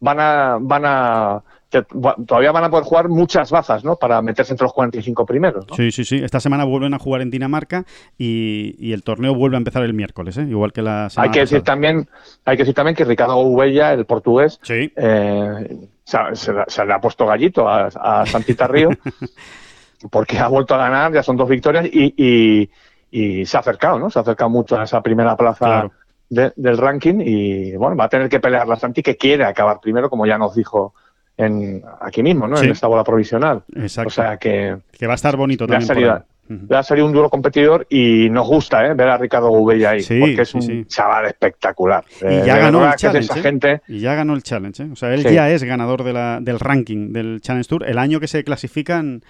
[0.00, 1.82] van a van a que
[2.26, 3.96] todavía van a poder jugar muchas bazas, ¿no?
[3.96, 5.74] Para meterse entre los 45 primeros, ¿no?
[5.74, 6.16] Sí, sí, sí.
[6.22, 7.84] Esta semana vuelven a jugar en Dinamarca
[8.16, 10.42] y, y el torneo vuelve a empezar el miércoles, ¿eh?
[10.48, 11.74] igual que la semana Hay que decir pasada.
[11.74, 12.08] también,
[12.44, 16.84] hay que decir también que Ricardo Ubella, el portugués, Sí, eh, se, se le- se
[16.86, 18.90] le ha puesto gallito a, a Santita Río
[20.10, 22.70] porque ha vuelto a ganar, ya son dos victorias y, y-
[23.10, 24.10] y se ha acercado, ¿no?
[24.10, 25.92] Se ha acercado mucho a esa primera plaza Claro.
[26.28, 29.80] de- del ranking y bueno, va a tener que pelear la Santi que quiere acabar
[29.80, 30.94] primero, como ya nos dijo
[31.36, 32.56] en, aquí mismo, ¿no?
[32.56, 32.66] Sí.
[32.66, 33.62] En esta bola provisional.
[33.74, 34.08] exacto.
[34.08, 36.22] O sea que que va a estar bonito también.
[36.48, 36.66] Ujú.
[36.70, 38.94] le ha salido un duro competidor y nos gusta ¿eh?
[38.94, 40.84] ver a Ricardo Gubella ahí, Sí, porque es un sí.
[40.86, 42.04] chaval espectacular.
[42.22, 43.24] Y Eh, ya de ganó el challenge.
[43.32, 43.42] esa ¿eh?
[43.42, 43.82] gente.
[43.88, 44.84] Y ya ganó el challenge.
[44.84, 44.88] ¿eh?
[44.92, 45.34] O sea, él Sí.
[45.34, 47.84] ya es ganador de la- del ranking del Challenge Tour.
[47.88, 49.22] El año que se clasifican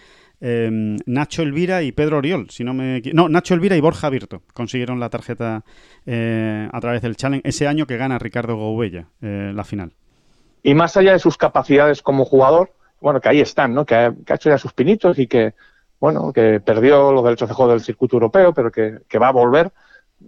[0.42, 0.68] eh,
[1.06, 5.00] Nacho Elvira y Pedro Oriol, si no me No, Nacho Elvira y Borja Virto consiguieron
[5.00, 5.64] la tarjeta
[6.04, 7.48] eh, a través del challenge.
[7.48, 9.92] Ese año que gana Ricardo Goubella eh, la final.
[10.70, 13.84] Y más allá de sus capacidades como jugador, bueno, que ahí están, ¿no?
[13.84, 15.54] Que ha, que ha hecho ya sus pinitos y que,
[16.00, 19.32] bueno, que perdió los derechos de juego del circuito europeo, pero que, que va a
[19.32, 19.70] volver.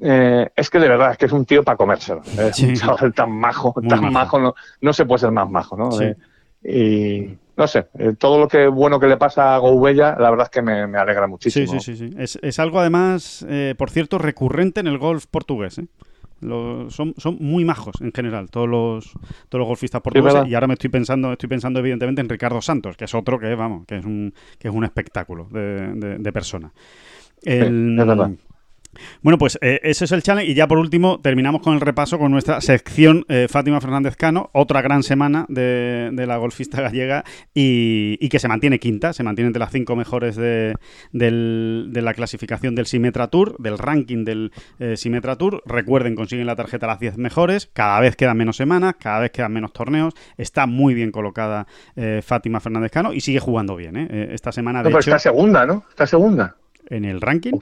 [0.02, 2.20] Eh, es que de verdad es que es un tío para comérselo.
[2.22, 2.66] Es Sí.
[2.66, 4.12] un chaval tan majo, Muy tan majo.
[4.12, 5.90] majo, no, no se puede ser más majo, ¿no?
[5.92, 6.04] Sí.
[6.04, 6.16] Eh,
[6.64, 10.44] y no sé, eh, todo lo que bueno que le pasa a Goubella, la verdad
[10.46, 11.80] es que me, me alegra Sí, muchísimo.
[11.80, 11.96] sí, sí.
[11.96, 12.16] sí.
[12.18, 15.78] Es, es algo además, eh, por cierto, recurrente en el golf portugués.
[15.78, 15.86] ¿eh?
[16.40, 19.12] Lo- son, son muy majos en general todos los
[19.48, 20.32] todos los golfistas portugueses.
[20.48, 23.54] y ahora me estoy pensando estoy pensando evidentemente en Ricardo Santos que es otro que
[23.54, 26.72] vamos que es un que es un espectáculo de, de- de persona.
[27.42, 27.96] El-.
[29.22, 30.50] Bueno, pues eh, ese es el challenge.
[30.50, 34.50] Y ya por último, terminamos con el repaso con nuestra sección eh, Fátima Fernández Cano.
[34.52, 37.24] Otra gran semana de, de la golfista gallega
[37.54, 40.74] y, y que se mantiene quinta, se mantiene entre las cinco mejores de,
[41.12, 45.62] del- de la clasificación del Simetra Tour, del ranking del eh, Simetra Tour.
[45.66, 47.70] Recuerden, consiguen la tarjeta a las 10 mejores.
[47.72, 50.14] Cada vez quedan menos semanas, cada vez quedan menos torneos.
[50.36, 51.66] Está muy bien colocada
[51.96, 53.96] eh, Fátima Fernández Cano y sigue jugando bien.
[53.96, 54.28] ¿eh?
[54.32, 55.84] Esta semana, No, de pero hecho, está segunda, ¿no?
[55.90, 56.56] Está segunda.
[56.90, 57.52] en el ranking.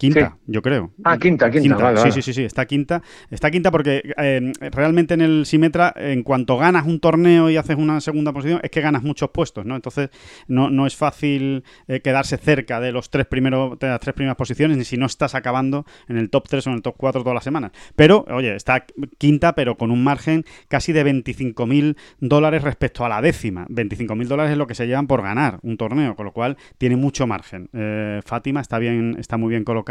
[0.00, 0.44] Quinta, Sí.
[0.46, 0.92] yo creo.
[1.04, 2.12] Ah, quinta, quinta, vale, sí, vale.
[2.12, 3.02] sí, sí, sí, está quinta.
[3.30, 7.76] Está quinta porque eh, realmente en el Simetra, en cuanto ganas un torneo y haces
[7.76, 9.76] una segunda posición, es que ganas muchos puestos, ¿no?
[9.76, 10.08] Entonces,
[10.48, 14.36] no, no es fácil eh, quedarse cerca de los tres primeros, de las tres primeras
[14.36, 17.20] posiciones, ni si no estás acabando en el top 3 o en el top 4
[17.20, 17.72] todas las semanas.
[17.94, 18.86] Pero, oye, está
[19.18, 23.66] quinta, pero con un margen casi de 25.000 dólares respecto a la décima.
[23.68, 26.96] 25.000 dólares es lo que se llevan por ganar un torneo, con lo cual tiene
[26.96, 27.68] mucho margen.
[27.74, 29.89] Eh, Fátima está bien, está muy bien colocada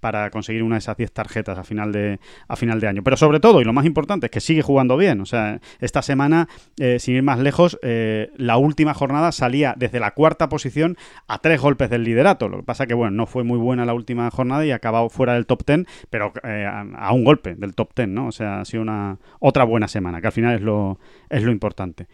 [0.00, 2.18] para conseguir una de esas 10 tarjetas a final de
[2.48, 3.02] a final de año.
[3.02, 5.20] Pero sobre todo, y lo más importante, es que sigue jugando bien.
[5.20, 10.00] O sea, esta semana, eh, sin ir más lejos, eh, la última jornada salía desde
[10.00, 10.96] la cuarta posición
[11.28, 12.48] a tres golpes del liderato.
[12.48, 15.08] Lo que pasa que, bueno, no fue muy buena la última jornada y ha acabado
[15.08, 18.26] fuera del top 10, pero eh, a, un golpe del top 10, ¿no?
[18.26, 21.52] O sea, ha sido una otra buena semana, que al final es lo, es lo
[21.52, 22.06] importante.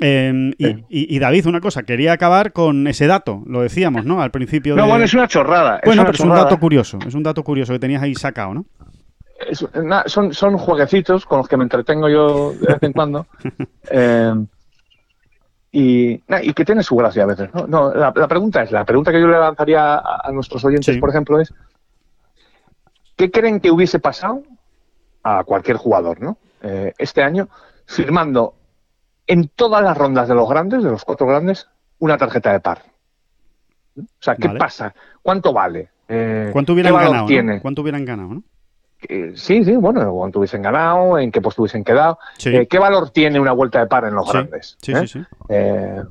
[0.00, 0.84] Eh, y, Sí.
[0.88, 4.20] y- y David, una cosa, quería acabar con ese dato, lo decíamos, ¿no?
[4.20, 4.88] Al principio No, de...
[4.88, 5.80] bueno, es una chorrada.
[5.84, 8.54] Bueno, una pero es un dato curioso, es un dato curioso que tenías ahí sacado,
[8.54, 8.64] ¿no?
[9.48, 13.26] Es- na- son, son jueguecitos con los que me entretengo yo de vez en cuando.
[13.90, 14.34] Eh,
[15.72, 17.50] y, na, y que tiene su gracia a veces.
[17.52, 20.64] No, No, la, la pregunta es, la pregunta que yo le lanzaría a, a nuestros
[20.64, 21.00] oyentes, Sí.
[21.00, 21.52] por ejemplo, es
[23.16, 24.42] ¿qué creen que hubiese pasado
[25.22, 26.38] a cualquier jugador, ¿no?
[26.62, 27.48] Eh, este año,
[27.86, 28.54] firmando
[29.26, 31.68] en todas las rondas de los grandes, de los cuatro grandes,
[31.98, 32.82] una tarjeta de par.
[33.96, 34.58] O sea, ¿qué Vale.
[34.58, 34.94] pasa?
[35.22, 35.90] ¿Cuánto vale?
[36.08, 37.42] Eh, ¿Cuánto ¿qué hubieran valor ganado?
[37.54, 37.62] no?
[37.62, 38.42] ¿Cuánto hubieran ganado, no?
[39.08, 42.18] Eh, sí, sí, bueno, cuánto hubiesen ganado, en qué puesto hubiesen quedado.
[42.38, 42.54] Sí.
[42.54, 44.76] Eh, ¿Qué valor tiene una vuelta de par en los Sí, grandes?
[44.80, 45.06] Sí, ¿Eh?
[45.06, 45.24] sí, sí.
[45.48, 46.02] Eh,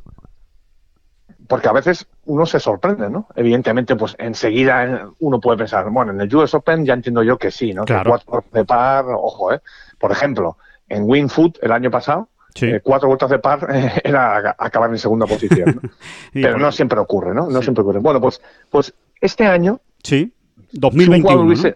[1.47, 3.28] porque a veces uno se sorprende, ¿no?
[3.36, 7.51] Evidentemente, pues enseguida uno puede pensar, bueno, en el US Open ya entiendo yo que
[7.51, 7.84] sí, ¿no?
[7.86, 8.03] Claro.
[8.03, 9.61] Que cuatro de par, ojo, ¿eh?
[9.99, 10.57] Por ejemplo,
[10.88, 12.68] en WinFoot el año pasado, Sí.
[12.68, 15.80] eh, cuatro vueltas de par eh, era acabar en segunda posición,
[16.34, 17.47] Pero no siempre ocurre, ¿no?
[17.49, 17.64] No Sí.
[17.66, 17.99] siempre ocurre.
[17.99, 20.32] Bueno, pues, pues este año Sí,
[20.70, 21.22] si un 2021.
[21.24, 21.51] jugador ¿no?
[21.51, 21.76] hubiese-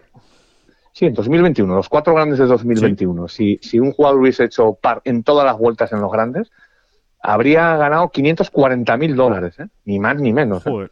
[0.92, 3.28] Sí, en 2021, los cuatro grandes de 2021.
[3.28, 6.50] Si, si un jugador hubiese hecho par en todas las vueltas en los grandes,
[7.22, 9.66] habría ganado 540 mil dólares, ¿eh?
[9.84, 10.64] ni más ni menos.
[10.64, 10.90] Joder.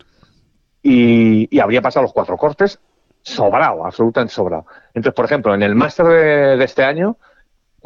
[0.83, 2.79] Y, y habría pasado los cuatro cortes
[3.23, 4.67] sobrado, absolutamente sobrado.
[4.95, 7.17] Entonces, por ejemplo, en el máster de, de este año,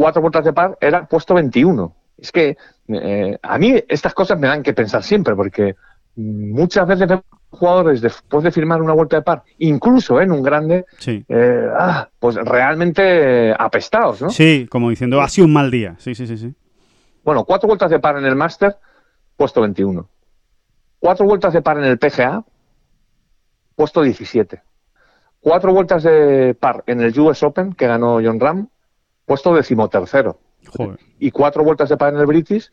[0.01, 1.95] cuatro vueltas de par era puesto 21.
[2.17, 2.57] Es que
[2.89, 5.75] eh, a mí estas cosas me dan que pensar siempre, porque
[6.17, 10.87] muchas veces vemos jugadores después de firmar una vuelta de par, incluso en un grande,
[10.99, 11.23] Sí.
[11.29, 14.31] eh, ah, pues realmente apestados, ¿no?
[14.31, 15.97] Sí, como diciendo, ha sido un mal día.
[15.99, 16.55] Sí, sí, sí, sí.
[17.23, 18.79] Bueno, cuatro vueltas de par en el Master,
[19.37, 20.09] puesto 21.
[20.99, 22.43] Cuatro vueltas de par en el PGA,
[23.77, 24.63] puesto 17.
[25.41, 28.69] Cuatro vueltas de par en el US Open, que ganó John Ram,
[29.31, 30.41] puesto decimotercero.
[30.77, 30.99] Joder.
[31.21, 32.69] Y cuatro vueltas de par en el British,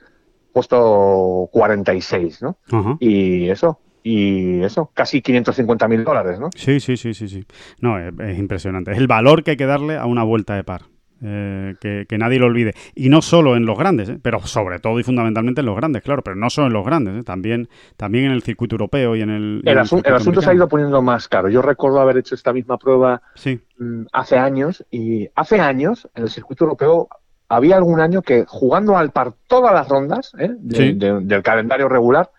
[0.52, 2.58] puesto 46, ¿no?
[2.72, 2.98] Ajá.
[3.00, 6.50] Y eso, y eso, casi 550 mil dólares, ¿no?
[6.56, 7.46] Sí, sí, sí, sí, sí.
[7.80, 8.92] No, es, es impresionante.
[8.92, 10.86] Es el valor que hay que darle a una vuelta de par.
[11.24, 12.74] Eh, que, que nadie lo olvide.
[12.94, 14.20] Y no solo en los grandes, ¿eh?
[14.22, 17.16] pero sobre todo y fundamentalmente en los grandes, claro, pero no solo en los grandes,
[17.16, 17.24] ¿eh?
[17.24, 19.62] también, también en el circuito europeo y en el...
[19.66, 21.50] y El, el asunto se ha ido poniendo más caro.
[21.50, 26.24] Yo recuerdo haber hecho esta misma prueba Sí, mm, hace años y hace años en
[26.24, 27.08] el circuito europeo
[27.50, 30.94] había algún año que jugando al par todas las rondas de- Sí.
[30.94, 32.30] de- del calendario regular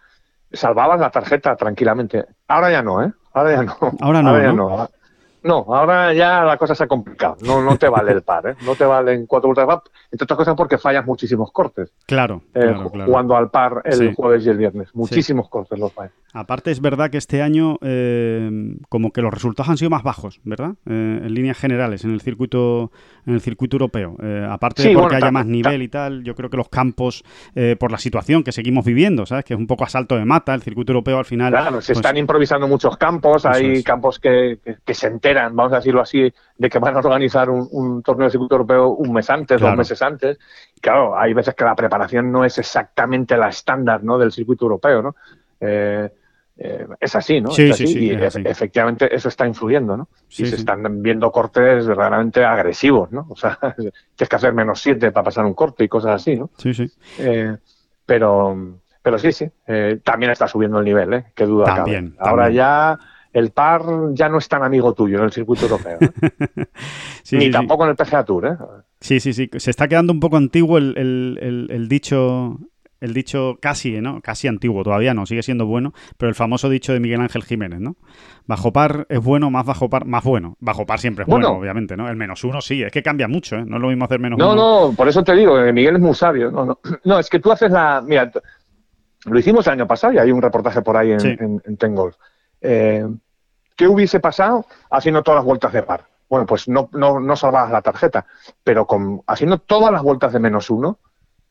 [0.52, 2.24] salvabas la tarjeta tranquilamente.
[2.46, 3.10] Ahora ya no, ¿eh?
[3.32, 3.76] Ahora ya no.
[4.00, 4.68] Ahora no, ya ¿no?
[4.68, 4.88] no.
[5.48, 7.36] No, ahora ya la cosa se ha complicado.
[7.44, 8.54] No, no te vale el par, ¿eh?
[8.64, 9.82] No te valen cuatro vueltas de par,
[10.12, 11.90] entre otras cosas porque fallas muchísimos cortes.
[12.06, 13.10] Claro, eh, claro, claro.
[13.10, 14.12] Jugando al par el Sí.
[14.14, 14.88] jueves y el viernes.
[14.94, 16.12] Muchísimos cortes los fallas.
[16.34, 20.40] Aparte es verdad que este año eh, como que los resultados han sido más bajos,
[20.44, 20.72] ¿verdad?
[20.86, 22.92] Eh, en líneas generales, en el circuito,
[23.26, 24.14] en el circuito europeo.
[24.22, 27.24] Eh, aparte de porque bueno, haya más nivel y tal, yo creo que los campos,
[27.54, 29.44] eh, por la situación que seguimos viviendo, ¿sabes?
[29.46, 31.50] Que es un poco asalto de mata, el circuito europeo al final.
[31.50, 33.84] Claro, se pues, están improvisando muchos campos, hay es.
[33.84, 37.48] campos que, que- que se enteran, vamos a decirlo así, de que van a organizar
[37.50, 39.72] un, un torneo de circuito europeo un mes antes, Claro.
[39.72, 40.38] dos meses antes.
[40.76, 44.18] Y claro, hay veces que la preparación no es exactamente la estándar ¿no?
[44.18, 45.16] del circuito europeo, ¿no?
[45.60, 46.10] Eh,
[46.60, 47.50] eh, es así, ¿no?
[47.52, 48.42] Sí, es sí, así, sí, y es así.
[48.44, 50.08] efectivamente eso está influyendo, ¿no?
[50.28, 53.26] Sí, y se están viendo cortes verdaderamente agresivos, ¿no?
[53.30, 56.50] O sea, tienes que hacer menos siete para pasar un corte y cosas así, ¿no?
[56.58, 56.90] Sí, sí.
[57.20, 57.56] Eh,
[58.04, 58.56] pero,
[59.02, 61.24] pero sí, sí, eh, también está subiendo el nivel, ¿eh?
[61.34, 62.30] Qué duda También, cabe.
[62.30, 62.56] Ahora también.
[62.56, 62.98] ya
[63.32, 66.10] el par ya no es tan amigo tuyo en el circuito europeo, ¿eh?
[67.22, 67.52] Sí, ni sí, sí.
[67.52, 68.56] tampoco en el PGA Tour, ¿eh?
[69.00, 69.50] Sí, sí, sí.
[69.56, 72.58] Se está quedando un poco antiguo el, el- el- el dicho.
[73.00, 74.20] El dicho casi, ¿no?
[74.22, 77.78] Casi antiguo, todavía no, sigue siendo bueno, pero el famoso dicho de Miguel Ángel Jiménez,
[77.78, 77.94] ¿no?
[78.48, 80.56] Bajo par es bueno, más bajo par, más bueno.
[80.58, 81.60] Bajo par siempre es bueno, Bueno.
[81.60, 82.08] obviamente, ¿no?
[82.08, 83.64] El menos uno sí, es que cambia mucho, ¿eh?
[83.64, 84.88] No es lo mismo hacer menos No, uno.
[84.88, 86.50] no, por eso te digo, que Miguel es muy sabio.
[86.50, 88.02] No, no, no, es que tú haces la.
[88.04, 88.32] Mira,
[89.26, 91.36] lo hicimos el año pasado y hay un reportaje por ahí en, Sí.
[91.38, 92.16] en, en Ten Golf.
[92.60, 93.06] Eh,
[93.76, 96.04] ¿Qué hubiese pasado haciendo todas las vueltas de par?
[96.28, 98.26] Bueno, pues no, no, no salvabas la tarjeta,
[98.62, 100.98] pero con, haciendo todas las vueltas de menos uno,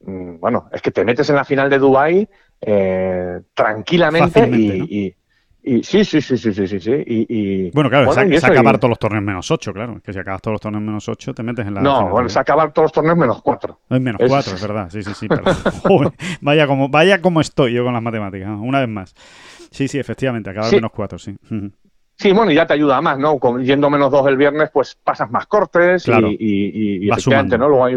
[0.01, 2.29] mm, bueno, es que te metes en la final de Dubai
[2.61, 4.85] eh, tranquilamente y, ¿no?
[4.85, 5.15] y-
[5.63, 8.77] y- sí, sí, sí, sí, sí, sí, sí, y, y- Bueno, claro, bueno, es, acabar
[8.77, 9.97] todos los torneos menos 8, claro.
[9.97, 11.81] Es que si acabas todos los torneos menos 8, te metes en la.
[11.81, 12.27] No, final, bueno, ¿no?
[12.27, 13.79] es acabar todos los torneos menos cuatro.
[13.89, 14.89] Es menos es- 4, es verdad.
[14.89, 15.27] Sí, sí, sí.
[15.27, 15.43] Pero,
[15.87, 18.61] joder, vaya, como, vaya como estoy yo con las matemáticas, ¿no?
[18.61, 19.15] una vez más.
[19.71, 20.75] Sí, sí, efectivamente, acabar Sí.
[20.77, 21.35] menos 4, sí.
[22.15, 23.37] Sí, bueno, y ya te ayuda más, ¿no?
[23.37, 26.27] Con, yendo menos dos el viernes, pues pasas más cortes y- Claro.
[26.29, 27.57] y, y- y Vas efectivamente, sumando.
[27.57, 27.69] ¿no?
[27.69, 27.95] Luego hay...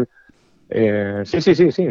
[0.71, 1.85] eh, sí, sí, sí, sí.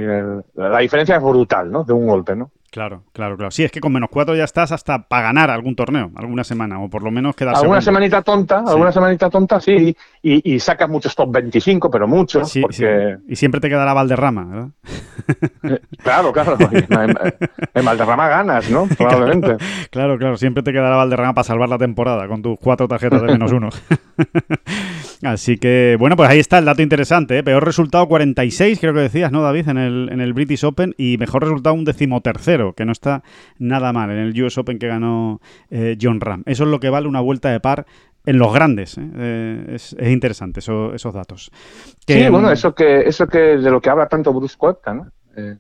[0.55, 1.85] la diferencia es brutal, ¿no?
[1.85, 2.51] De un golpe, ¿no?
[2.71, 3.51] Claro, claro, claro.
[3.51, 6.79] Sí, es que con menos 4 ya estás hasta para ganar algún torneo, alguna semana,
[6.81, 7.99] o por lo menos quedar Alguna segundo.
[7.99, 8.71] semanita tonta, Sí.
[8.71, 12.77] alguna semanita tonta, sí, y, y sacas muchos top 25, pero muchos, Sí, porque...
[12.77, 13.25] sí.
[13.33, 14.69] Y siempre te quedará Valderrama, ¿verdad?
[16.01, 17.15] Claro, claro, en,
[17.75, 18.87] en Valderrama ganas, ¿no?
[18.97, 19.57] Probablemente.
[19.91, 23.33] Claro, claro, siempre te quedará Valderrama para salvar la temporada con tus cuatro tarjetas de
[23.33, 23.69] menos uno.
[25.23, 27.37] Así que, bueno, pues ahí está el dato interesante.
[27.39, 27.43] ¿eh?
[27.43, 29.69] Peor resultado 46, creo que decías, ¿no, David?
[29.69, 33.23] En el, en el British Open y mejor resultado un decimotercero, que no está
[33.59, 35.41] nada mal en el US Open que ganó
[35.71, 36.43] eh, John Ram.
[36.47, 37.85] Eso es lo que vale una vuelta de par
[38.25, 38.97] en los grandes.
[38.97, 39.03] ¿eh?
[39.15, 41.51] Eh, es, es interesante eso- esos datos.
[42.07, 44.95] Que, sí, bueno, mm, eso que, eso que de lo que habla tanto Bruce Koepka,
[44.95, 45.07] ¿no?
[45.37, 45.57] Eh,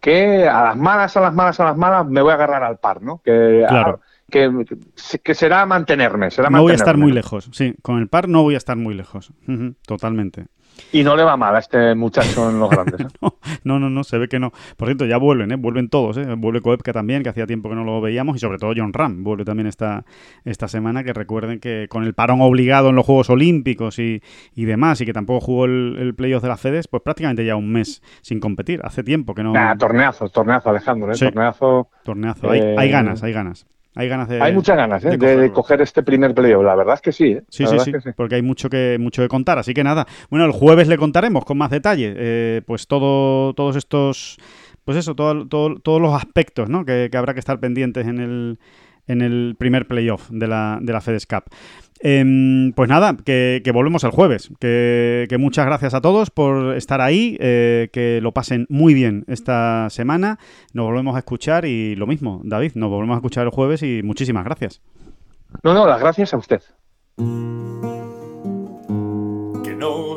[0.00, 2.78] que a las malas, a las malas, a las malas me voy a agarrar al
[2.78, 3.20] par, ¿no?
[3.24, 4.00] Que, Claro.
[4.30, 4.50] Que,
[5.22, 7.74] que será mantenerme, será No voy a estar muy lejos, sí.
[7.82, 9.32] Con el par no voy a estar muy lejos.
[9.86, 10.46] Totalmente.
[10.92, 13.00] Y no le va mal a este muchacho en los grandes.
[13.00, 13.06] ¿eh?
[13.64, 14.52] No, no, no, se ve que no.
[14.76, 15.56] Por cierto, ya vuelven, ¿eh?
[15.56, 16.34] Vuelven todos, ¿eh?
[16.36, 19.24] Vuelve Koepka también, que hacía tiempo que no lo veíamos, y sobre todo John Ram
[19.24, 20.04] vuelve también esta,
[20.44, 24.22] esta semana, que recuerden que con el parón obligado en los Juegos Olímpicos y,
[24.54, 27.56] y demás, y que tampoco jugó el, el playoff de la FEDES, pues prácticamente ya
[27.56, 28.80] un mes sin competir.
[28.84, 29.52] Hace tiempo que no...
[29.52, 31.14] Nah, torneazo, torneazo, Alejandro, ¿eh?
[31.14, 31.24] Sí.
[31.24, 31.88] torneazo.
[32.04, 32.50] torneazo.
[32.50, 33.66] Hay, eh, hay ganas, hay ganas.
[33.98, 34.40] Hay ganas de...
[34.40, 35.10] Hay muchas ganas ¿eh?
[35.10, 35.52] de de, de cogerlo.
[35.54, 36.64] coger este primer playoff.
[36.64, 37.32] La verdad es que sí.
[37.32, 37.42] ¿eh?
[37.48, 39.58] Sí, sí, sí, es que porque hay mucho que mucho que contar.
[39.58, 43.74] Así que nada, bueno, el jueves le contaremos con más detalle, eh, pues todo, todos
[43.76, 44.38] estos,
[44.84, 46.84] pues eso, todo, todo- todos los aspectos, ¿no?
[46.84, 48.58] Que, que habrá que estar pendientes en el,
[49.08, 51.44] en el primer playoff de la, de la FedEx Cup.
[52.00, 54.50] Em, pues nada, que, volvemos el jueves.
[54.60, 57.36] Que, que muchas gracias a todos por estar ahí.
[57.40, 60.38] eh, que lo pasen muy bien esta semana.
[60.72, 64.02] Nos volvemos a escuchar y lo mismo, David, nos volvemos a escuchar el jueves y
[64.02, 64.80] muchísimas gracias.
[65.62, 66.62] No, no, las gracias a usted.